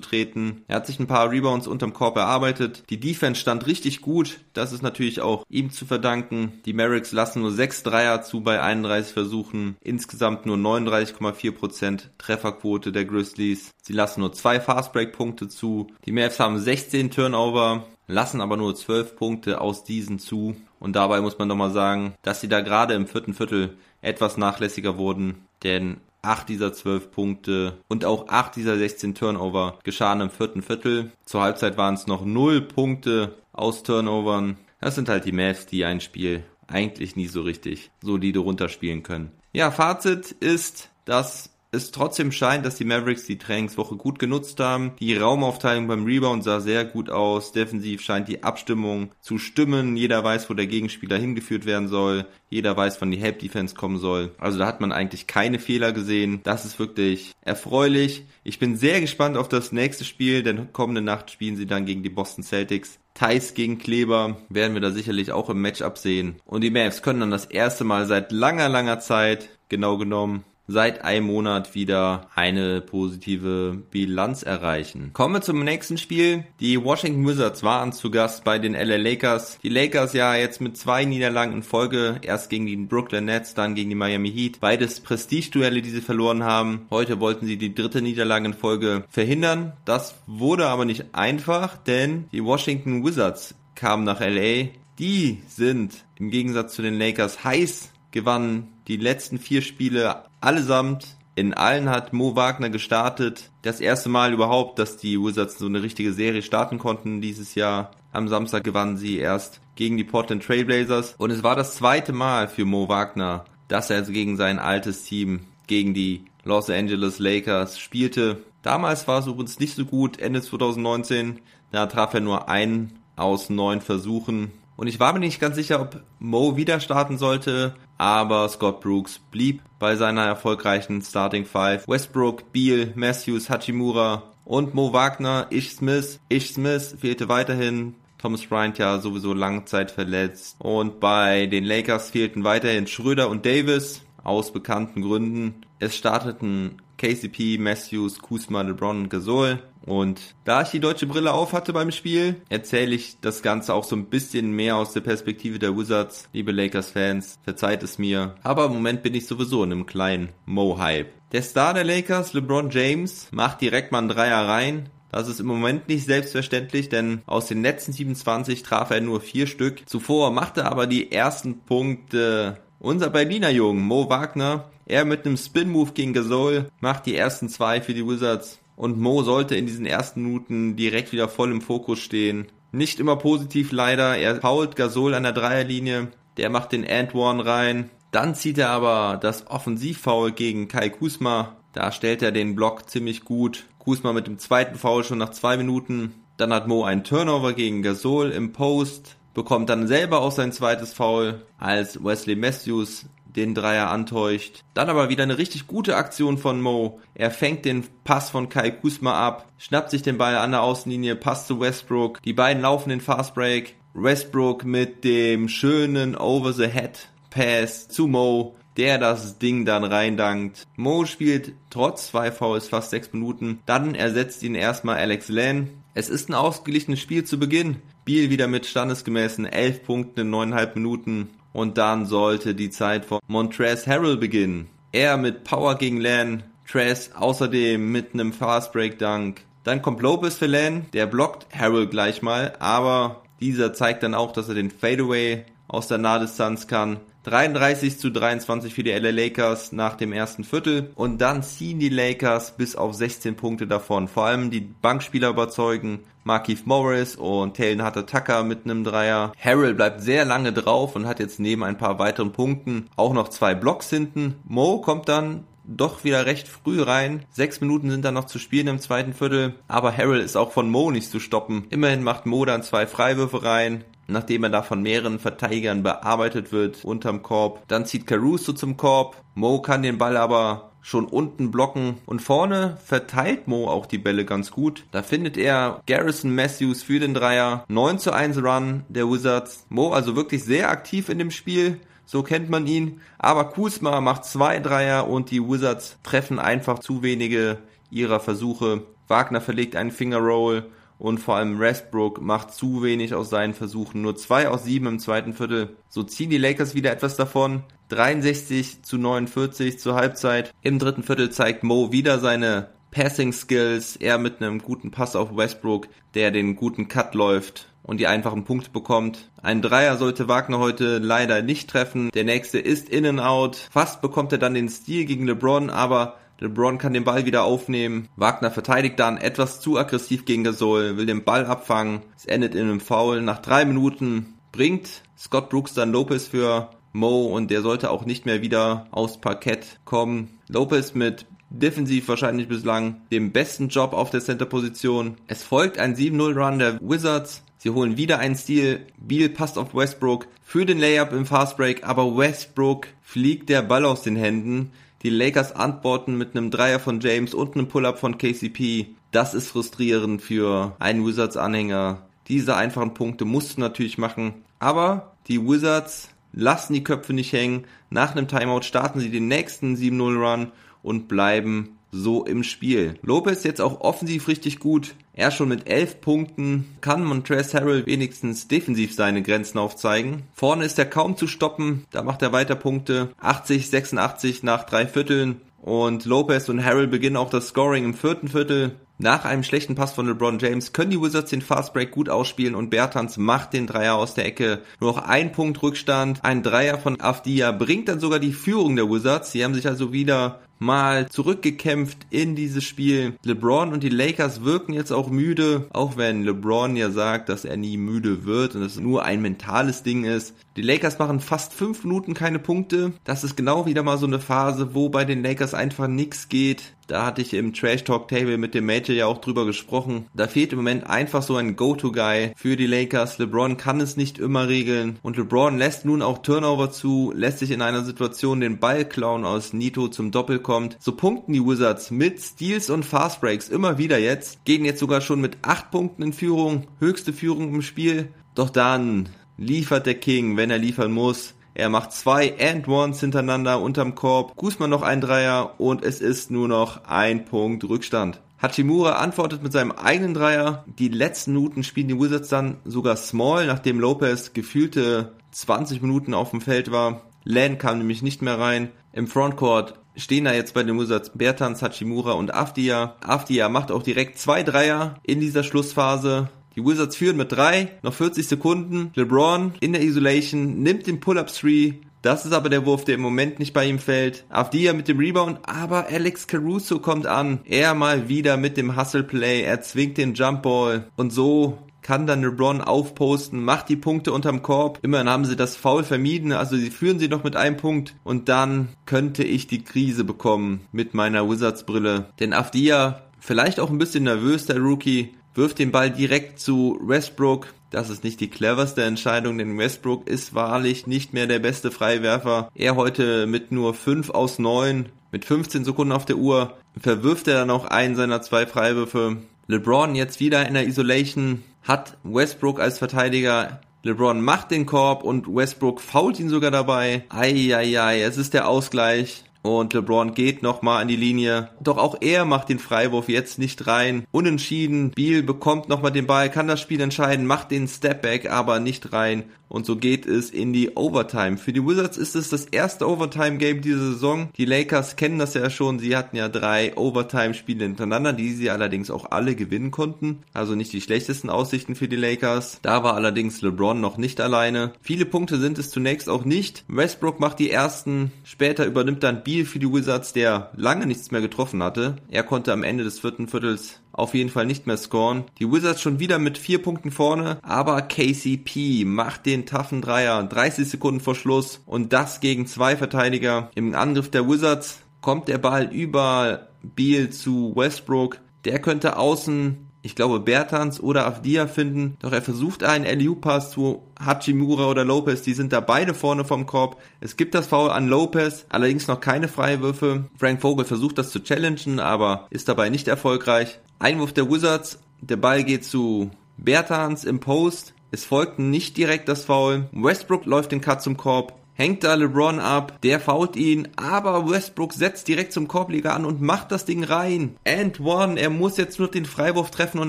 treten. 0.00 0.64
Er 0.66 0.76
hat 0.76 0.86
sich 0.88 0.98
ein 0.98 1.06
paar 1.06 1.30
Rebounds 1.30 1.68
unterm 1.68 1.92
Korb 1.92 2.16
erarbeitet. 2.16 2.82
Die 2.90 2.98
Defense 2.98 3.40
stand 3.40 3.68
richtig 3.68 4.00
gut. 4.00 4.40
Das 4.54 4.72
ist 4.72 4.82
natürlich 4.82 5.20
auch 5.20 5.44
ihm 5.48 5.70
zu 5.70 5.86
verdanken. 5.86 6.60
Die 6.66 6.72
Mavericks 6.72 7.12
lassen 7.12 7.42
nur 7.42 7.52
6 7.52 7.84
Dreier 7.84 8.22
zu 8.22 8.40
bei 8.40 8.60
31 8.60 9.12
Versuchen. 9.12 9.76
Insgesamt 9.82 10.46
nur 10.46 10.56
39,4% 10.56 12.08
Trefferquote 12.18 12.90
der 12.90 13.04
Grizzlies. 13.04 13.70
Sie 13.82 13.92
lassen 13.92 14.20
nur 14.20 14.32
zwei 14.32 14.58
Fastbreak-Punkte 14.58 15.46
zu. 15.46 15.86
Die 16.06 16.12
Mavs 16.12 16.40
haben 16.40 16.58
16 16.58 17.12
Turnover, 17.12 17.86
lassen 18.08 18.40
aber 18.40 18.56
nur 18.56 18.74
12 18.74 19.14
Punkte 19.14 19.60
aus 19.60 19.84
diesen 19.84 20.18
zu. 20.18 20.56
Und 20.80 20.96
dabei 20.96 21.20
muss 21.20 21.38
man 21.38 21.48
doch 21.48 21.56
mal 21.56 21.70
sagen, 21.70 22.14
dass 22.22 22.40
sie 22.40 22.48
da 22.48 22.62
gerade 22.62 22.94
im 22.94 23.06
vierten 23.06 23.32
Viertel 23.32 23.76
etwas 24.02 24.36
nachlässiger 24.38 24.98
wurden. 24.98 25.46
Denn 25.62 25.98
acht 26.24 26.48
dieser 26.48 26.72
zwölf 26.72 27.10
Punkte 27.10 27.78
und 27.88 28.04
auch 28.04 28.28
acht 28.28 28.56
dieser 28.56 28.76
16 28.76 29.14
Turnover 29.14 29.78
geschahen 29.84 30.20
im 30.20 30.30
vierten 30.30 30.62
Viertel. 30.62 31.12
Zur 31.24 31.42
Halbzeit 31.42 31.76
waren 31.76 31.94
es 31.94 32.06
noch 32.06 32.24
null 32.24 32.60
Punkte 32.62 33.34
aus 33.52 33.82
Turnovern. 33.82 34.56
Das 34.80 34.94
sind 34.94 35.08
halt 35.08 35.24
die 35.24 35.32
Mavs, 35.32 35.66
die 35.66 35.84
ein 35.84 36.00
Spiel 36.00 36.44
eigentlich 36.66 37.16
nie 37.16 37.26
so 37.26 37.42
richtig 37.42 37.90
solide 38.02 38.40
runterspielen 38.40 39.02
können. 39.02 39.30
Ja, 39.52 39.70
Fazit 39.70 40.32
ist, 40.32 40.90
dass 41.04 41.53
es 41.74 41.90
trotzdem 41.90 42.32
scheint, 42.32 42.64
dass 42.64 42.76
die 42.76 42.84
Mavericks 42.84 43.26
die 43.26 43.38
Trainingswoche 43.38 43.96
gut 43.96 44.18
genutzt 44.18 44.58
haben. 44.60 44.92
Die 45.00 45.16
Raumaufteilung 45.16 45.86
beim 45.86 46.04
Rebound 46.04 46.44
sah 46.44 46.60
sehr 46.60 46.84
gut 46.84 47.10
aus. 47.10 47.52
Defensiv 47.52 48.00
scheint 48.00 48.28
die 48.28 48.42
Abstimmung 48.42 49.10
zu 49.20 49.38
stimmen. 49.38 49.96
Jeder 49.96 50.24
weiß, 50.24 50.48
wo 50.48 50.54
der 50.54 50.66
Gegenspieler 50.66 51.18
hingeführt 51.18 51.66
werden 51.66 51.88
soll. 51.88 52.26
Jeder 52.48 52.76
weiß, 52.76 53.00
wann 53.00 53.10
die 53.10 53.18
Help 53.18 53.40
Defense 53.40 53.74
kommen 53.74 53.98
soll. 53.98 54.32
Also 54.38 54.58
da 54.58 54.66
hat 54.66 54.80
man 54.80 54.92
eigentlich 54.92 55.26
keine 55.26 55.58
Fehler 55.58 55.92
gesehen. 55.92 56.40
Das 56.44 56.64
ist 56.64 56.78
wirklich 56.78 57.32
erfreulich. 57.42 58.24
Ich 58.44 58.58
bin 58.58 58.76
sehr 58.76 59.00
gespannt 59.00 59.36
auf 59.36 59.48
das 59.48 59.72
nächste 59.72 60.04
Spiel, 60.04 60.42
denn 60.42 60.72
kommende 60.72 61.02
Nacht 61.02 61.30
spielen 61.30 61.56
sie 61.56 61.66
dann 61.66 61.84
gegen 61.84 62.02
die 62.02 62.10
Boston 62.10 62.44
Celtics. 62.44 62.98
Thais 63.14 63.54
gegen 63.54 63.78
Kleber 63.78 64.38
werden 64.48 64.74
wir 64.74 64.80
da 64.80 64.90
sicherlich 64.90 65.30
auch 65.30 65.48
im 65.48 65.60
Matchup 65.60 65.98
sehen. 65.98 66.36
Und 66.44 66.62
die 66.62 66.70
Mavs 66.70 67.02
können 67.02 67.20
dann 67.20 67.30
das 67.30 67.46
erste 67.46 67.84
Mal 67.84 68.06
seit 68.06 68.32
langer, 68.32 68.68
langer 68.68 68.98
Zeit, 68.98 69.48
genau 69.68 69.98
genommen, 69.98 70.44
seit 70.66 71.04
einem 71.04 71.26
Monat 71.26 71.74
wieder 71.74 72.28
eine 72.34 72.80
positive 72.80 73.82
Bilanz 73.90 74.42
erreichen. 74.42 75.10
Kommen 75.12 75.34
wir 75.34 75.42
zum 75.42 75.62
nächsten 75.62 75.98
Spiel. 75.98 76.44
Die 76.60 76.82
Washington 76.82 77.26
Wizards 77.26 77.62
waren 77.62 77.92
zu 77.92 78.10
Gast 78.10 78.44
bei 78.44 78.58
den 78.58 78.74
LA 78.74 78.96
Lakers. 78.96 79.58
Die 79.62 79.68
Lakers 79.68 80.12
ja 80.12 80.34
jetzt 80.34 80.60
mit 80.60 80.76
zwei 80.76 81.04
Niederlagen 81.04 81.52
in 81.52 81.62
Folge. 81.62 82.20
Erst 82.22 82.50
gegen 82.50 82.66
die 82.66 82.76
Brooklyn 82.76 83.26
Nets, 83.26 83.54
dann 83.54 83.74
gegen 83.74 83.90
die 83.90 83.96
Miami 83.96 84.30
Heat. 84.30 84.60
Beides 84.60 85.00
Prestigeduelle, 85.00 85.82
die 85.82 85.90
sie 85.90 86.00
verloren 86.00 86.44
haben. 86.44 86.86
Heute 86.90 87.20
wollten 87.20 87.46
sie 87.46 87.56
die 87.56 87.74
dritte 87.74 88.02
Niederlage 88.02 88.46
in 88.46 88.54
Folge 88.54 89.04
verhindern. 89.08 89.74
Das 89.84 90.14
wurde 90.26 90.66
aber 90.66 90.84
nicht 90.84 91.14
einfach, 91.14 91.76
denn 91.76 92.26
die 92.32 92.44
Washington 92.44 93.04
Wizards 93.04 93.54
kamen 93.74 94.04
nach 94.04 94.20
LA. 94.20 94.68
Die 94.98 95.42
sind 95.48 96.04
im 96.16 96.30
Gegensatz 96.30 96.74
zu 96.74 96.82
den 96.82 96.94
Lakers 96.94 97.42
heiß 97.44 97.90
gewannen 98.14 98.68
die 98.86 98.96
letzten 98.96 99.38
vier 99.38 99.60
Spiele 99.60 100.22
allesamt. 100.44 101.16
In 101.36 101.52
allen 101.52 101.90
hat 101.90 102.12
Mo 102.12 102.36
Wagner 102.36 102.70
gestartet. 102.70 103.50
Das 103.62 103.80
erste 103.80 104.08
Mal 104.08 104.32
überhaupt, 104.32 104.78
dass 104.78 104.96
die 104.96 105.20
Wizards 105.20 105.58
so 105.58 105.66
eine 105.66 105.82
richtige 105.82 106.12
Serie 106.12 106.42
starten 106.42 106.78
konnten 106.78 107.20
dieses 107.20 107.56
Jahr. 107.56 107.90
Am 108.12 108.28
Samstag 108.28 108.62
gewannen 108.62 108.96
sie 108.96 109.18
erst 109.18 109.60
gegen 109.74 109.96
die 109.96 110.04
Portland 110.04 110.44
Trailblazers. 110.44 111.16
Und 111.18 111.32
es 111.32 111.42
war 111.42 111.56
das 111.56 111.74
zweite 111.74 112.12
Mal 112.12 112.46
für 112.46 112.64
Mo 112.64 112.88
Wagner, 112.88 113.44
dass 113.66 113.90
er 113.90 114.02
gegen 114.02 114.36
sein 114.36 114.60
altes 114.60 115.04
Team, 115.04 115.40
gegen 115.66 115.94
die 115.94 116.24
Los 116.44 116.70
Angeles 116.70 117.18
Lakers 117.18 117.80
spielte. 117.80 118.44
Damals 118.62 119.08
war 119.08 119.18
es 119.18 119.26
übrigens 119.26 119.58
nicht 119.58 119.74
so 119.74 119.84
gut, 119.84 120.20
Ende 120.20 120.40
2019. 120.40 121.40
Da 121.72 121.86
traf 121.86 122.14
er 122.14 122.20
nur 122.20 122.48
einen 122.48 123.00
aus 123.16 123.50
neun 123.50 123.80
Versuchen. 123.80 124.52
Und 124.76 124.86
ich 124.86 125.00
war 125.00 125.12
mir 125.12 125.20
nicht 125.20 125.40
ganz 125.40 125.56
sicher, 125.56 125.80
ob 125.80 126.02
Mo 126.18 126.56
wieder 126.56 126.80
starten 126.80 127.18
sollte, 127.18 127.74
aber 127.98 128.48
Scott 128.48 128.80
Brooks 128.80 129.20
blieb 129.30 129.62
bei 129.78 129.96
seiner 129.96 130.24
erfolgreichen 130.24 131.02
Starting 131.02 131.44
Five. 131.44 131.86
Westbrook, 131.86 132.52
Beal, 132.52 132.92
Matthews, 132.94 133.50
Hachimura 133.50 134.22
und 134.44 134.74
Mo 134.74 134.92
Wagner, 134.92 135.46
Ish 135.50 135.76
Smith. 135.76 136.20
Ish 136.28 136.54
Smith 136.54 136.96
fehlte 136.98 137.28
weiterhin. 137.28 137.94
Thomas 138.18 138.46
Bryant 138.46 138.78
ja 138.78 138.98
sowieso 139.00 139.34
Langzeit 139.34 139.90
verletzt. 139.90 140.56
Und 140.58 140.98
bei 141.00 141.46
den 141.46 141.64
Lakers 141.64 142.10
fehlten 142.10 142.44
weiterhin 142.44 142.86
Schröder 142.86 143.28
und 143.28 143.44
Davis 143.44 144.00
aus 144.22 144.52
bekannten 144.52 145.02
Gründen. 145.02 145.66
Es 145.78 145.94
starteten 145.94 146.80
KCP, 146.96 147.58
Matthews, 147.58 148.18
Kuzma, 148.18 148.62
LeBron 148.62 149.02
und 149.02 149.10
Gasol. 149.10 149.60
Und 149.86 150.34
da 150.44 150.62
ich 150.62 150.70
die 150.70 150.80
deutsche 150.80 151.06
Brille 151.06 151.34
auf 151.34 151.52
hatte 151.52 151.72
beim 151.72 151.90
Spiel, 151.90 152.36
erzähle 152.48 152.94
ich 152.94 153.20
das 153.20 153.42
Ganze 153.42 153.74
auch 153.74 153.84
so 153.84 153.94
ein 153.96 154.06
bisschen 154.06 154.52
mehr 154.52 154.76
aus 154.76 154.92
der 154.92 155.02
Perspektive 155.02 155.58
der 155.58 155.76
Wizards. 155.76 156.28
Liebe 156.32 156.52
Lakers-Fans, 156.52 157.38
verzeiht 157.42 157.82
es 157.82 157.98
mir. 157.98 158.34
Aber 158.42 158.66
im 158.66 158.72
Moment 158.72 159.02
bin 159.02 159.14
ich 159.14 159.26
sowieso 159.26 159.62
in 159.62 159.72
einem 159.72 159.86
kleinen 159.86 160.30
Mo-Hype. 160.46 161.12
Der 161.32 161.42
Star 161.42 161.74
der 161.74 161.84
Lakers, 161.84 162.32
LeBron 162.32 162.70
James, 162.70 163.28
macht 163.30 163.60
direkt 163.60 163.92
mal 163.92 163.98
einen 163.98 164.08
Dreier 164.08 164.48
rein. 164.48 164.88
Das 165.10 165.28
ist 165.28 165.38
im 165.38 165.46
Moment 165.46 165.88
nicht 165.88 166.06
selbstverständlich, 166.06 166.88
denn 166.88 167.22
aus 167.26 167.46
den 167.46 167.62
letzten 167.62 167.92
27 167.92 168.62
traf 168.62 168.90
er 168.90 169.00
nur 169.00 169.20
vier 169.20 169.46
Stück. 169.46 169.88
Zuvor 169.88 170.32
machte 170.32 170.64
aber 170.64 170.86
die 170.86 171.12
ersten 171.12 171.60
Punkte 171.60 172.58
unser 172.80 173.10
Berliner 173.10 173.50
Jungen, 173.50 173.82
Mo 173.82 174.08
Wagner. 174.08 174.70
Er 174.86 175.04
mit 175.04 175.24
einem 175.24 175.36
Spin-Move 175.36 175.92
gegen 175.92 176.12
Gasol 176.12 176.68
macht 176.80 177.06
die 177.06 177.16
ersten 177.16 177.48
zwei 177.48 177.80
für 177.80 177.94
die 177.94 178.06
Wizards. 178.06 178.58
Und 178.76 178.98
Mo 178.98 179.22
sollte 179.22 179.54
in 179.54 179.66
diesen 179.66 179.86
ersten 179.86 180.22
Minuten 180.22 180.76
direkt 180.76 181.12
wieder 181.12 181.28
voll 181.28 181.50
im 181.50 181.60
Fokus 181.60 182.00
stehen. 182.00 182.46
Nicht 182.72 182.98
immer 182.98 183.16
positiv 183.16 183.72
leider. 183.72 184.16
Er 184.16 184.40
fault 184.40 184.76
Gasol 184.76 185.14
an 185.14 185.22
der 185.22 185.32
Dreierlinie. 185.32 186.08
Der 186.36 186.50
macht 186.50 186.72
den 186.72 186.88
And 186.88 187.14
One 187.14 187.46
rein. 187.46 187.90
Dann 188.10 188.34
zieht 188.34 188.58
er 188.58 188.70
aber 188.70 189.18
das 189.20 189.46
Offensivfoul 189.46 190.32
gegen 190.32 190.68
Kai 190.68 190.88
Kusma. 190.88 191.56
Da 191.72 191.92
stellt 191.92 192.22
er 192.22 192.32
den 192.32 192.54
Block 192.54 192.88
ziemlich 192.90 193.24
gut. 193.24 193.64
Kusma 193.78 194.12
mit 194.12 194.26
dem 194.26 194.38
zweiten 194.38 194.76
Foul 194.76 195.04
schon 195.04 195.18
nach 195.18 195.30
zwei 195.30 195.56
Minuten. 195.56 196.14
Dann 196.36 196.52
hat 196.52 196.66
Mo 196.66 196.84
einen 196.84 197.04
Turnover 197.04 197.52
gegen 197.52 197.82
Gasol 197.82 198.30
im 198.30 198.52
Post. 198.52 199.16
Bekommt 199.34 199.68
dann 199.68 199.86
selber 199.86 200.20
auch 200.20 200.32
sein 200.32 200.52
zweites 200.52 200.92
Foul, 200.92 201.42
als 201.58 202.02
Wesley 202.02 202.36
Matthews 202.36 203.06
den 203.36 203.54
Dreier 203.54 203.90
antäuscht. 203.90 204.62
Dann 204.74 204.88
aber 204.88 205.08
wieder 205.08 205.22
eine 205.22 205.38
richtig 205.38 205.66
gute 205.66 205.96
Aktion 205.96 206.38
von 206.38 206.60
Mo. 206.60 207.00
Er 207.14 207.30
fängt 207.30 207.64
den 207.64 207.84
Pass 208.04 208.30
von 208.30 208.48
Kai 208.48 208.70
Kusma 208.70 209.14
ab, 209.14 209.46
schnappt 209.58 209.90
sich 209.90 210.02
den 210.02 210.18
Ball 210.18 210.36
an 210.36 210.52
der 210.52 210.62
Außenlinie, 210.62 211.16
passt 211.16 211.46
zu 211.46 211.60
Westbrook. 211.60 212.22
Die 212.22 212.32
beiden 212.32 212.62
laufen 212.62 212.90
den 212.90 213.00
Fastbreak. 213.00 213.76
Westbrook 213.94 214.64
mit 214.64 215.04
dem 215.04 215.48
schönen 215.48 216.16
Over-the-Head 216.16 217.08
Pass 217.30 217.88
zu 217.88 218.06
Mo, 218.08 218.56
der 218.76 218.98
das 218.98 219.38
Ding 219.38 219.64
dann 219.64 219.84
reindankt. 219.84 220.66
Mo 220.76 221.04
spielt 221.04 221.52
trotz 221.70 222.08
zwei 222.08 222.32
Fouls 222.32 222.68
fast 222.68 222.90
sechs 222.90 223.12
Minuten. 223.12 223.60
Dann 223.66 223.94
ersetzt 223.94 224.42
ihn 224.42 224.54
erstmal 224.54 224.98
Alex 224.98 225.28
Len. 225.28 225.70
Es 225.94 226.08
ist 226.08 226.28
ein 226.28 226.34
ausgeglichenes 226.34 227.00
Spiel 227.00 227.24
zu 227.24 227.38
Beginn. 227.38 227.76
Biel 228.04 228.30
wieder 228.30 228.48
mit 228.48 228.66
standesgemäßen 228.66 229.46
elf 229.46 229.84
Punkten 229.84 230.20
in 230.20 230.30
neuneinhalb 230.30 230.74
Minuten 230.74 231.30
und 231.54 231.78
dann 231.78 232.04
sollte 232.04 232.54
die 232.54 232.68
Zeit 232.68 233.06
von 233.06 233.20
Montrez 233.26 233.86
Harrell 233.86 234.18
beginnen. 234.18 234.68
Er 234.92 235.16
mit 235.16 235.44
Power 235.44 235.76
gegen 235.76 236.00
Lan, 236.00 236.42
Trez 236.70 237.10
außerdem 237.14 237.90
mit 237.90 238.12
einem 238.12 238.34
Fast 238.34 238.72
Break 238.72 238.98
Dunk. 238.98 239.40
Dann 239.62 239.80
kommt 239.80 240.02
Lopez 240.02 240.36
für 240.36 240.46
Lan, 240.46 240.86
der 240.92 241.06
blockt 241.06 241.46
Harrell 241.56 241.86
gleich 241.86 242.20
mal, 242.20 242.52
aber 242.58 243.22
dieser 243.40 243.72
zeigt 243.72 244.02
dann 244.02 244.14
auch, 244.14 244.32
dass 244.32 244.48
er 244.48 244.54
den 244.54 244.70
Fadeaway 244.70 245.44
aus 245.68 245.88
der 245.88 245.98
Nahdistanz 245.98 246.66
kann. 246.66 246.98
33 247.24 247.98
zu 247.98 248.10
23 248.10 248.74
für 248.74 248.82
die 248.82 248.90
LA 248.90 249.10
Lakers 249.10 249.72
nach 249.72 249.94
dem 249.94 250.12
ersten 250.12 250.44
Viertel 250.44 250.90
und 250.94 251.18
dann 251.18 251.42
ziehen 251.42 251.78
die 251.78 251.88
Lakers 251.88 252.56
bis 252.56 252.76
auf 252.76 252.94
16 252.94 253.36
Punkte 253.36 253.66
davon. 253.66 254.08
Vor 254.08 254.26
allem 254.26 254.50
die 254.50 254.60
Bankspieler 254.60 255.30
überzeugen. 255.30 256.00
Markif 256.24 256.64
Morris 256.64 257.16
und 257.16 257.54
Taylor 257.54 257.84
Hatter 257.84 258.06
Tucker 258.06 258.44
mit 258.44 258.64
einem 258.64 258.82
Dreier. 258.82 259.32
Harrell 259.38 259.74
bleibt 259.74 260.00
sehr 260.00 260.24
lange 260.24 260.54
drauf 260.54 260.96
und 260.96 261.06
hat 261.06 261.20
jetzt 261.20 261.38
neben 261.38 261.62
ein 261.62 261.76
paar 261.76 261.98
weiteren 261.98 262.32
Punkten 262.32 262.88
auch 262.96 263.12
noch 263.12 263.28
zwei 263.28 263.54
Blocks 263.54 263.90
hinten. 263.90 264.36
Mo 264.44 264.78
kommt 264.78 265.08
dann 265.08 265.44
doch 265.66 266.04
wieder 266.04 266.26
recht 266.26 266.48
früh 266.48 266.80
rein. 266.80 267.24
Sechs 267.30 267.60
Minuten 267.60 267.90
sind 267.90 268.04
dann 268.04 268.14
noch 268.14 268.24
zu 268.24 268.38
spielen 268.38 268.68
im 268.68 268.80
zweiten 268.80 269.12
Viertel, 269.12 269.54
aber 269.68 269.96
Harrell 269.96 270.20
ist 270.20 270.36
auch 270.36 270.52
von 270.52 270.70
Mo 270.70 270.90
nicht 270.90 271.10
zu 271.10 271.20
stoppen. 271.20 271.66
Immerhin 271.70 272.02
macht 272.02 272.26
Mo 272.26 272.44
dann 272.44 272.62
zwei 272.62 272.86
Freiwürfe 272.86 273.44
rein, 273.44 273.84
nachdem 274.06 274.44
er 274.44 274.50
da 274.50 274.62
von 274.62 274.82
mehreren 274.82 275.18
Verteidigern 275.18 275.82
bearbeitet 275.82 276.52
wird 276.52 276.84
unterm 276.84 277.22
Korb. 277.22 277.62
Dann 277.68 277.86
zieht 277.86 278.06
Caruso 278.06 278.52
zum 278.52 278.76
Korb. 278.76 279.16
Mo 279.34 279.60
kann 279.60 279.82
den 279.82 279.98
Ball 279.98 280.16
aber 280.16 280.70
schon 280.84 281.06
unten 281.06 281.50
blocken 281.50 281.96
und 282.04 282.20
vorne 282.20 282.76
verteilt 282.84 283.48
Mo 283.48 283.68
auch 283.68 283.86
die 283.86 283.96
Bälle 283.96 284.26
ganz 284.26 284.50
gut. 284.50 284.84
Da 284.90 285.02
findet 285.02 285.38
er 285.38 285.80
Garrison 285.86 286.34
Matthews 286.34 286.82
für 286.82 287.00
den 287.00 287.14
Dreier. 287.14 287.64
9 287.68 287.98
zu 287.98 288.12
1 288.12 288.36
Run 288.44 288.84
der 288.90 289.10
Wizards. 289.10 289.64
Mo 289.70 289.92
also 289.92 290.14
wirklich 290.14 290.44
sehr 290.44 290.68
aktiv 290.70 291.08
in 291.08 291.18
dem 291.18 291.30
Spiel. 291.30 291.80
So 292.04 292.22
kennt 292.22 292.50
man 292.50 292.66
ihn. 292.66 293.00
Aber 293.18 293.46
Kuzma 293.46 294.02
macht 294.02 294.26
zwei 294.26 294.60
Dreier 294.60 295.08
und 295.08 295.30
die 295.30 295.40
Wizards 295.40 295.96
treffen 296.02 296.38
einfach 296.38 296.80
zu 296.80 297.02
wenige 297.02 297.58
ihrer 297.90 298.20
Versuche. 298.20 298.82
Wagner 299.08 299.40
verlegt 299.40 299.76
einen 299.76 299.90
Fingerroll 299.90 300.70
und 300.98 301.18
vor 301.18 301.36
allem 301.36 301.58
Westbrook 301.60 302.20
macht 302.20 302.52
zu 302.52 302.82
wenig 302.82 303.14
aus 303.14 303.30
seinen 303.30 303.54
Versuchen. 303.54 304.02
Nur 304.02 304.16
zwei 304.16 304.48
aus 304.48 304.64
sieben 304.64 304.86
im 304.86 304.98
zweiten 304.98 305.32
Viertel. 305.32 305.76
So 305.88 306.02
ziehen 306.02 306.30
die 306.30 306.38
Lakers 306.38 306.74
wieder 306.74 306.92
etwas 306.92 307.16
davon. 307.16 307.62
63 307.88 308.82
zu 308.82 308.98
49 308.98 309.78
zur 309.78 309.94
Halbzeit. 309.94 310.52
Im 310.62 310.78
dritten 310.78 311.02
Viertel 311.02 311.30
zeigt 311.30 311.64
Mo 311.64 311.92
wieder 311.92 312.18
seine 312.18 312.70
Passing 312.90 313.32
Skills. 313.32 313.96
Er 313.96 314.18
mit 314.18 314.40
einem 314.40 314.60
guten 314.60 314.90
Pass 314.90 315.16
auf 315.16 315.36
Westbrook, 315.36 315.88
der 316.14 316.30
den 316.30 316.56
guten 316.56 316.88
Cut 316.88 317.14
läuft 317.14 317.68
und 317.82 317.98
die 317.98 318.06
einfachen 318.06 318.44
Punkte 318.44 318.70
bekommt. 318.70 319.30
Ein 319.42 319.62
Dreier 319.62 319.96
sollte 319.98 320.28
Wagner 320.28 320.58
heute 320.58 320.98
leider 320.98 321.42
nicht 321.42 321.68
treffen. 321.68 322.10
Der 322.14 322.24
nächste 322.24 322.58
ist 322.58 322.88
in 322.88 323.06
and 323.06 323.20
out. 323.20 323.68
Fast 323.70 324.00
bekommt 324.00 324.32
er 324.32 324.38
dann 324.38 324.54
den 324.54 324.68
Stil 324.68 325.04
gegen 325.04 325.26
LeBron, 325.26 325.70
aber 325.70 326.16
LeBron 326.40 326.78
kann 326.78 326.94
den 326.94 327.04
Ball 327.04 327.26
wieder 327.26 327.44
aufnehmen. 327.44 328.08
Wagner 328.16 328.50
verteidigt 328.50 328.98
dann 328.98 329.18
etwas 329.18 329.60
zu 329.60 329.78
aggressiv 329.78 330.24
gegen 330.24 330.44
Gasol, 330.44 330.96
will 330.96 331.06
den 331.06 331.24
Ball 331.24 331.46
abfangen. 331.46 332.02
Es 332.16 332.24
endet 332.24 332.54
in 332.54 332.62
einem 332.62 332.80
Foul. 332.80 333.20
Nach 333.22 333.38
drei 333.40 333.64
Minuten 333.64 334.34
bringt 334.50 335.02
Scott 335.18 335.50
Brooks 335.50 335.74
dann 335.74 335.92
Lopez 335.92 336.26
für 336.26 336.70
Mo 336.94 337.26
und 337.26 337.50
der 337.50 337.60
sollte 337.60 337.90
auch 337.90 338.06
nicht 338.06 338.24
mehr 338.24 338.40
wieder 338.40 338.86
aufs 338.92 339.20
Parkett 339.20 339.80
kommen. 339.84 340.38
Lopez 340.48 340.94
mit 340.94 341.26
defensiv 341.50 342.08
wahrscheinlich 342.08 342.48
bislang 342.48 343.02
dem 343.10 343.32
besten 343.32 343.68
Job 343.68 343.92
auf 343.92 344.10
der 344.10 344.20
Center-Position. 344.20 345.16
Es 345.26 345.42
folgt 345.42 345.78
ein 345.78 345.96
7-0-Run 345.96 346.58
der 346.60 346.80
Wizards. 346.80 347.42
Sie 347.58 347.70
holen 347.70 347.96
wieder 347.96 348.20
einen 348.20 348.36
Stil. 348.36 348.86
Beal 348.96 349.28
passt 349.28 349.58
auf 349.58 349.74
Westbrook 349.74 350.28
für 350.42 350.64
den 350.64 350.78
Layup 350.78 351.12
im 351.12 351.26
Fastbreak, 351.26 351.84
aber 351.84 352.16
Westbrook 352.16 352.86
fliegt 353.02 353.48
der 353.48 353.62
Ball 353.62 353.84
aus 353.84 354.02
den 354.02 354.16
Händen. 354.16 354.70
Die 355.02 355.10
Lakers 355.10 355.52
antworten 355.52 356.16
mit 356.16 356.36
einem 356.36 356.50
Dreier 356.50 356.78
von 356.78 357.00
James 357.00 357.34
und 357.34 357.56
einem 357.56 357.68
Pull-up 357.68 357.98
von 357.98 358.18
KCP. 358.18 358.94
Das 359.10 359.34
ist 359.34 359.48
frustrierend 359.48 360.22
für 360.22 360.76
einen 360.78 361.04
Wizards-Anhänger. 361.04 362.06
Diese 362.28 362.56
einfachen 362.56 362.94
Punkte 362.94 363.24
musst 363.24 363.56
du 363.56 363.60
natürlich 363.60 363.98
machen. 363.98 364.44
Aber 364.58 365.14
die 365.28 365.46
Wizards 365.46 366.08
lassen 366.34 366.74
die 366.74 366.84
Köpfe 366.84 367.12
nicht 367.12 367.32
hängen. 367.32 367.64
Nach 367.90 368.12
einem 368.12 368.28
Timeout 368.28 368.62
starten 368.62 369.00
sie 369.00 369.10
den 369.10 369.28
nächsten 369.28 369.76
7-0-Run 369.76 370.52
und 370.82 371.08
bleiben 371.08 371.78
so 371.94 372.24
im 372.24 372.42
Spiel. 372.42 372.98
Lopez 373.02 373.44
jetzt 373.44 373.60
auch 373.60 373.80
offensiv 373.80 374.28
richtig 374.28 374.58
gut. 374.58 374.96
Er 375.12 375.30
schon 375.30 375.48
mit 375.48 375.68
11 375.68 376.00
Punkten 376.00 376.76
kann 376.80 377.04
Montrezl 377.04 377.58
Harrell 377.58 377.86
wenigstens 377.86 378.48
defensiv 378.48 378.94
seine 378.94 379.22
Grenzen 379.22 379.58
aufzeigen. 379.58 380.24
Vorne 380.32 380.64
ist 380.64 380.78
er 380.78 380.86
kaum 380.86 381.16
zu 381.16 381.28
stoppen, 381.28 381.84
da 381.92 382.02
macht 382.02 382.20
er 382.22 382.32
weiter 382.32 382.56
Punkte. 382.56 383.10
80, 383.20 383.70
86 383.70 384.42
nach 384.42 384.64
drei 384.64 384.86
Vierteln. 384.86 385.40
Und 385.62 386.04
Lopez 386.04 386.48
und 386.48 386.64
Harrell 386.64 386.88
beginnen 386.88 387.16
auch 387.16 387.30
das 387.30 387.48
Scoring 387.48 387.84
im 387.84 387.94
vierten 387.94 388.28
Viertel. 388.28 388.72
Nach 388.98 389.24
einem 389.24 389.42
schlechten 389.42 389.74
Pass 389.74 389.92
von 389.92 390.06
LeBron 390.06 390.38
James 390.38 390.72
können 390.72 390.92
die 390.92 391.02
Wizards 391.02 391.30
den 391.30 391.42
Fastbreak 391.42 391.90
gut 391.90 392.08
ausspielen 392.08 392.54
und 392.54 392.70
Bertans 392.70 393.16
macht 393.16 393.52
den 393.52 393.66
Dreier 393.66 393.96
aus 393.96 394.14
der 394.14 394.24
Ecke. 394.24 394.62
Nur 394.78 394.92
noch 394.92 395.02
ein 395.02 395.32
Punkt 395.32 395.60
Rückstand. 395.64 396.24
Ein 396.24 396.44
Dreier 396.44 396.78
von 396.78 397.00
Afdia 397.00 397.50
bringt 397.50 397.88
dann 397.88 397.98
sogar 397.98 398.20
die 398.20 398.32
Führung 398.32 398.76
der 398.76 398.88
Wizards. 398.88 399.32
Sie 399.32 399.42
haben 399.42 399.54
sich 399.54 399.66
also 399.66 399.92
wieder 399.92 400.38
mal 400.58 401.08
zurückgekämpft 401.08 401.98
in 402.10 402.34
dieses 402.36 402.64
Spiel. 402.64 403.14
LeBron 403.24 403.72
und 403.72 403.82
die 403.82 403.88
Lakers 403.88 404.44
wirken 404.44 404.72
jetzt 404.72 404.92
auch 404.92 405.10
müde, 405.10 405.66
auch 405.72 405.96
wenn 405.96 406.24
LeBron 406.24 406.76
ja 406.76 406.90
sagt, 406.90 407.28
dass 407.28 407.44
er 407.44 407.56
nie 407.56 407.76
müde 407.76 408.24
wird 408.24 408.54
und 408.54 408.62
es 408.62 408.78
nur 408.78 409.04
ein 409.04 409.22
mentales 409.22 409.82
Ding 409.82 410.04
ist. 410.04 410.34
Die 410.56 410.62
Lakers 410.62 410.98
machen 411.00 411.18
fast 411.18 411.52
fünf 411.52 411.82
Minuten 411.82 412.14
keine 412.14 412.38
Punkte. 412.38 412.92
Das 413.02 413.24
ist 413.24 413.36
genau 413.36 413.66
wieder 413.66 413.82
mal 413.82 413.98
so 413.98 414.06
eine 414.06 414.20
Phase, 414.20 414.74
wo 414.74 414.88
bei 414.88 415.04
den 415.04 415.22
Lakers 415.22 415.52
einfach 415.52 415.88
nichts 415.88 416.28
geht. 416.28 416.74
Da 416.86 417.06
hatte 417.06 417.22
ich 417.22 417.32
im 417.32 417.54
Trash 417.54 417.84
Talk 417.84 418.08
Table 418.08 418.36
mit 418.36 418.54
dem 418.54 418.66
Major 418.66 418.94
ja 418.94 419.06
auch 419.06 419.18
drüber 419.18 419.46
gesprochen. 419.46 420.06
Da 420.14 420.28
fehlt 420.28 420.52
im 420.52 420.58
Moment 420.58 420.88
einfach 420.88 421.22
so 421.22 421.36
ein 421.36 421.56
Go-To-Guy 421.56 422.32
für 422.36 422.56
die 422.56 422.66
Lakers. 422.66 423.18
LeBron 423.18 423.56
kann 423.56 423.80
es 423.80 423.96
nicht 423.96 424.18
immer 424.18 424.48
regeln. 424.48 424.98
Und 425.02 425.16
LeBron 425.16 425.56
lässt 425.56 425.86
nun 425.86 426.02
auch 426.02 426.18
Turnover 426.18 426.70
zu, 426.70 427.12
lässt 427.16 427.38
sich 427.38 427.50
in 427.50 427.62
einer 427.62 427.84
Situation 427.84 428.40
den 428.40 428.58
Ball 428.58 428.84
klauen 428.84 429.24
aus 429.24 429.54
Nito 429.54 429.88
zum 429.88 430.10
Doppel 430.10 430.40
kommt. 430.44 430.76
So 430.78 430.92
punkten 430.92 431.32
die 431.32 431.44
Wizards 431.44 431.90
mit 431.90 432.20
Steals 432.20 432.70
und 432.70 432.84
Fast 432.84 433.20
Breaks 433.20 433.48
immer 433.48 433.78
wieder 433.78 433.98
jetzt. 433.98 434.44
Gehen 434.44 434.64
jetzt 434.64 434.78
sogar 434.78 435.00
schon 435.00 435.20
mit 435.20 435.38
acht 435.42 435.72
Punkten 435.72 436.04
in 436.04 436.12
Führung. 436.12 436.68
Höchste 436.78 437.12
Führung 437.12 437.52
im 437.52 437.62
Spiel. 437.62 438.10
Doch 438.36 438.50
dann 438.50 439.08
liefert 439.36 439.86
der 439.86 439.96
King, 439.96 440.36
wenn 440.36 440.50
er 440.50 440.58
liefern 440.58 440.92
muss. 440.92 441.34
Er 441.54 441.68
macht 441.68 441.92
zwei 441.92 442.34
and 442.40 442.66
ones 442.66 443.00
hintereinander 443.00 443.60
unterm 443.60 443.94
Korb. 443.94 444.36
Guzman 444.36 444.70
noch 444.70 444.82
ein 444.82 445.00
Dreier 445.00 445.54
und 445.58 445.84
es 445.84 446.00
ist 446.00 446.30
nur 446.30 446.48
noch 446.48 446.84
ein 446.84 447.24
Punkt 447.24 447.64
Rückstand. 447.64 448.20
Hachimura 448.42 448.96
antwortet 448.96 449.42
mit 449.42 449.52
seinem 449.52 449.72
eigenen 449.72 450.14
Dreier. 450.14 450.64
Die 450.66 450.88
letzten 450.88 451.32
Minuten 451.32 451.62
spielen 451.62 451.88
die 451.88 451.98
Wizards 451.98 452.28
dann 452.28 452.58
sogar 452.64 452.96
small, 452.96 453.46
nachdem 453.46 453.80
Lopez 453.80 454.32
gefühlte 454.32 455.12
20 455.30 455.80
Minuten 455.80 456.12
auf 456.12 456.30
dem 456.30 456.40
Feld 456.40 456.70
war. 456.70 457.02
Len 457.22 457.56
kam 457.56 457.78
nämlich 457.78 458.02
nicht 458.02 458.20
mehr 458.20 458.38
rein. 458.38 458.70
Im 458.92 459.06
Frontcourt 459.06 459.74
stehen 459.96 460.24
da 460.24 460.32
jetzt 460.32 460.54
bei 460.54 460.62
den 460.62 460.78
Wizards 460.78 461.10
Bertans, 461.14 461.62
Hachimura 461.62 462.12
und 462.12 462.34
Afdia. 462.34 462.96
Afdia 463.00 463.48
macht 463.48 463.70
auch 463.70 463.82
direkt 463.82 464.18
zwei 464.18 464.42
Dreier 464.42 464.96
in 465.02 465.20
dieser 465.20 465.42
Schlussphase. 465.42 466.28
Die 466.56 466.64
Wizards 466.64 466.96
führen 466.96 467.16
mit 467.16 467.32
drei, 467.32 467.72
noch 467.82 467.94
40 467.94 468.28
Sekunden. 468.28 468.92
LeBron 468.94 469.54
in 469.60 469.72
der 469.72 469.82
Isolation 469.82 470.62
nimmt 470.62 470.86
den 470.86 471.00
Pull-Up 471.00 471.32
3. 471.32 471.80
Das 472.04 472.26
ist 472.26 472.32
aber 472.32 472.50
der 472.50 472.66
Wurf, 472.66 472.84
der 472.84 472.96
im 472.96 473.00
Moment 473.00 473.38
nicht 473.38 473.54
bei 473.54 473.66
ihm 473.66 473.78
fällt. 473.78 474.26
Avdia 474.28 474.74
mit 474.74 474.88
dem 474.88 474.98
Rebound, 474.98 475.38
aber 475.42 475.86
Alex 475.86 476.26
Caruso 476.26 476.78
kommt 476.78 477.06
an. 477.06 477.40
Er 477.46 477.74
mal 477.74 478.10
wieder 478.10 478.36
mit 478.36 478.58
dem 478.58 478.76
Hustle 478.76 479.04
Play. 479.04 479.42
Er 479.42 479.62
zwingt 479.62 479.96
den 479.96 480.12
Jump 480.12 480.42
Ball. 480.42 480.90
Und 480.96 481.14
so 481.14 481.58
kann 481.84 482.06
dann 482.08 482.22
LeBron 482.22 482.62
aufposten, 482.62 483.44
macht 483.44 483.68
die 483.68 483.76
Punkte 483.76 484.12
unterm 484.12 484.42
Korb. 484.42 484.80
Immerhin 484.82 485.08
haben 485.08 485.26
sie 485.26 485.36
das 485.36 485.54
Foul 485.54 485.84
vermieden, 485.84 486.32
also 486.32 486.56
sie 486.56 486.70
führen 486.70 486.98
sie 486.98 487.08
noch 487.08 487.22
mit 487.22 487.36
einem 487.36 487.58
Punkt 487.58 487.94
und 488.02 488.28
dann 488.28 488.70
könnte 488.86 489.22
ich 489.22 489.46
die 489.46 489.62
Krise 489.62 490.02
bekommen 490.02 490.66
mit 490.72 490.94
meiner 490.94 491.30
Wizards 491.30 491.64
Brille. 491.64 492.06
Denn 492.18 492.32
Avdia, 492.32 493.02
vielleicht 493.20 493.60
auch 493.60 493.70
ein 493.70 493.78
bisschen 493.78 494.04
nervös, 494.04 494.46
der 494.46 494.58
Rookie, 494.58 495.14
wirft 495.34 495.58
den 495.58 495.72
Ball 495.72 495.90
direkt 495.90 496.40
zu 496.40 496.78
Westbrook. 496.82 497.52
Das 497.70 497.90
ist 497.90 498.02
nicht 498.02 498.20
die 498.20 498.30
cleverste 498.30 498.82
Entscheidung, 498.82 499.36
denn 499.36 499.58
Westbrook 499.58 500.08
ist 500.08 500.34
wahrlich 500.34 500.86
nicht 500.86 501.12
mehr 501.12 501.26
der 501.26 501.40
beste 501.40 501.70
Freiwerfer. 501.70 502.50
Er 502.54 502.76
heute 502.76 503.26
mit 503.26 503.52
nur 503.52 503.74
5 503.74 504.10
aus 504.10 504.38
9, 504.38 504.86
mit 505.12 505.24
15 505.26 505.64
Sekunden 505.64 505.92
auf 505.92 506.06
der 506.06 506.16
Uhr, 506.16 506.56
verwirft 506.80 507.28
er 507.28 507.34
dann 507.34 507.50
auch 507.50 507.66
einen 507.66 507.94
seiner 507.94 508.22
zwei 508.22 508.46
Freiwürfe. 508.46 509.18
LeBron 509.46 509.94
jetzt 509.94 510.20
wieder 510.20 510.46
in 510.46 510.54
der 510.54 510.66
Isolation, 510.66 511.42
hat 511.62 511.96
Westbrook 512.02 512.60
als 512.60 512.78
Verteidiger. 512.78 513.60
LeBron 513.82 514.20
macht 514.20 514.50
den 514.50 514.64
Korb 514.64 515.02
und 515.02 515.26
Westbrook 515.26 515.80
fault 515.80 516.18
ihn 516.18 516.30
sogar 516.30 516.50
dabei. 516.50 517.04
Eieiei, 517.10 518.00
es 518.00 518.16
ist 518.16 518.32
der 518.32 518.48
Ausgleich. 518.48 519.24
Und 519.42 519.74
LeBron 519.74 520.14
geht 520.14 520.42
nochmal 520.42 520.80
an 520.80 520.88
die 520.88 520.96
Linie. 520.96 521.50
Doch 521.60 521.76
auch 521.76 521.98
er 522.00 522.24
macht 522.24 522.48
den 522.48 522.58
Freiwurf 522.58 523.10
jetzt 523.10 523.38
nicht 523.38 523.66
rein. 523.66 524.06
Unentschieden. 524.10 524.92
Beal 524.92 525.22
bekommt 525.22 525.68
nochmal 525.68 525.92
den 525.92 526.06
Ball, 526.06 526.30
kann 526.30 526.48
das 526.48 526.62
Spiel 526.62 526.80
entscheiden, 526.80 527.26
macht 527.26 527.50
den 527.50 527.68
Stepback, 527.68 528.30
aber 528.30 528.58
nicht 528.58 528.94
rein. 528.94 529.24
Und 529.54 529.66
so 529.66 529.76
geht 529.76 530.04
es 530.04 530.30
in 530.30 530.52
die 530.52 530.74
Overtime. 530.74 531.36
Für 531.36 531.52
die 531.52 531.64
Wizards 531.64 531.96
ist 531.96 532.16
es 532.16 532.28
das 532.28 532.46
erste 532.46 532.88
Overtime-Game 532.88 533.60
dieser 533.60 533.92
Saison. 533.92 534.30
Die 534.36 534.46
Lakers 534.46 534.96
kennen 534.96 535.20
das 535.20 535.34
ja 535.34 535.48
schon. 535.48 535.78
Sie 535.78 535.96
hatten 535.96 536.16
ja 536.16 536.28
drei 536.28 536.76
Overtime-Spiele 536.76 537.64
hintereinander, 537.64 538.12
die 538.12 538.32
sie 538.32 538.50
allerdings 538.50 538.90
auch 538.90 539.12
alle 539.12 539.36
gewinnen 539.36 539.70
konnten. 539.70 540.24
Also 540.32 540.56
nicht 540.56 540.72
die 540.72 540.80
schlechtesten 540.80 541.30
Aussichten 541.30 541.76
für 541.76 541.86
die 541.86 541.94
Lakers. 541.94 542.58
Da 542.62 542.82
war 542.82 542.94
allerdings 542.94 543.42
LeBron 543.42 543.80
noch 543.80 543.96
nicht 543.96 544.20
alleine. 544.20 544.72
Viele 544.80 545.06
Punkte 545.06 545.38
sind 545.38 545.56
es 545.56 545.70
zunächst 545.70 546.08
auch 546.08 546.24
nicht. 546.24 546.64
Westbrook 546.66 547.20
macht 547.20 547.38
die 547.38 547.52
ersten. 547.52 548.10
Später 548.24 548.66
übernimmt 548.66 549.04
dann 549.04 549.22
Beal 549.22 549.44
für 549.44 549.60
die 549.60 549.72
Wizards, 549.72 550.12
der 550.12 550.50
lange 550.56 550.86
nichts 550.86 551.12
mehr 551.12 551.20
getroffen 551.20 551.62
hatte. 551.62 551.94
Er 552.10 552.24
konnte 552.24 552.52
am 552.52 552.64
Ende 552.64 552.82
des 552.82 552.98
vierten 552.98 553.28
Viertels 553.28 553.78
auf 553.94 554.14
jeden 554.14 554.30
Fall 554.30 554.46
nicht 554.46 554.66
mehr 554.66 554.76
scoren. 554.76 555.24
Die 555.38 555.50
Wizards 555.50 555.80
schon 555.80 555.98
wieder 555.98 556.18
mit 556.18 556.36
vier 556.36 556.60
Punkten 556.60 556.90
vorne, 556.90 557.38
aber 557.42 557.80
KCP 557.82 558.84
macht 558.84 559.24
den 559.26 559.46
taffen 559.46 559.80
Dreier 559.80 560.22
30 560.22 560.68
Sekunden 560.68 561.00
vor 561.00 561.14
Schluss 561.14 561.62
und 561.64 561.92
das 561.92 562.20
gegen 562.20 562.46
zwei 562.46 562.76
Verteidiger. 562.76 563.50
Im 563.54 563.74
Angriff 563.74 564.10
der 564.10 564.28
Wizards 564.28 564.80
kommt 565.00 565.28
der 565.28 565.38
Ball 565.38 565.72
über 565.72 566.48
Beal 566.62 567.10
zu 567.10 567.54
Westbrook. 567.54 568.18
Der 568.44 568.60
könnte 568.60 568.96
außen 568.96 569.63
ich 569.84 569.94
glaube, 569.94 570.18
Bertans 570.18 570.80
oder 570.80 571.06
Avdia 571.06 571.46
finden, 571.46 571.98
doch 572.00 572.10
er 572.10 572.22
versucht 572.22 572.64
einen 572.64 572.86
LU-Pass 573.00 573.50
zu 573.50 573.82
Hachimura 574.02 574.66
oder 574.70 574.82
Lopez, 574.82 575.20
die 575.20 575.34
sind 575.34 575.52
da 575.52 575.60
beide 575.60 575.92
vorne 575.92 576.24
vom 576.24 576.46
Korb. 576.46 576.80
Es 577.00 577.18
gibt 577.18 577.34
das 577.34 577.48
Foul 577.48 577.68
an 577.68 577.86
Lopez, 577.86 578.46
allerdings 578.48 578.88
noch 578.88 579.00
keine 579.00 579.28
Freiwürfe. 579.28 580.06
Frank 580.16 580.40
Vogel 580.40 580.64
versucht 580.64 580.96
das 580.96 581.10
zu 581.10 581.22
challengen, 581.22 581.80
aber 581.80 582.26
ist 582.30 582.48
dabei 582.48 582.70
nicht 582.70 582.88
erfolgreich. 582.88 583.60
Einwurf 583.78 584.14
der 584.14 584.30
Wizards, 584.30 584.78
der 585.02 585.18
Ball 585.18 585.44
geht 585.44 585.66
zu 585.66 586.10
Bertans 586.38 587.04
im 587.04 587.20
Post. 587.20 587.74
Es 587.90 588.06
folgt 588.06 588.38
nicht 588.38 588.78
direkt 588.78 589.10
das 589.10 589.26
Foul. 589.26 589.68
Westbrook 589.72 590.24
läuft 590.24 590.52
den 590.52 590.62
Cut 590.62 590.80
zum 590.80 590.96
Korb 590.96 591.34
hängt 591.54 591.84
da 591.84 591.94
LeBron 591.94 592.40
ab, 592.40 592.80
der 592.82 593.00
fault 593.00 593.36
ihn, 593.36 593.68
aber 593.76 594.28
Westbrook 594.28 594.72
setzt 594.72 595.08
direkt 595.08 595.32
zum 595.32 595.48
Korbleger 595.48 595.94
an 595.94 596.04
und 596.04 596.20
macht 596.20 596.52
das 596.52 596.64
Ding 596.64 596.84
rein. 596.84 597.36
And 597.46 597.80
one, 597.80 598.20
er 598.20 598.30
muss 598.30 598.56
jetzt 598.56 598.78
nur 598.78 598.88
den 598.88 599.06
Freiwurf 599.06 599.50
treffen 599.50 599.78
und 599.78 599.88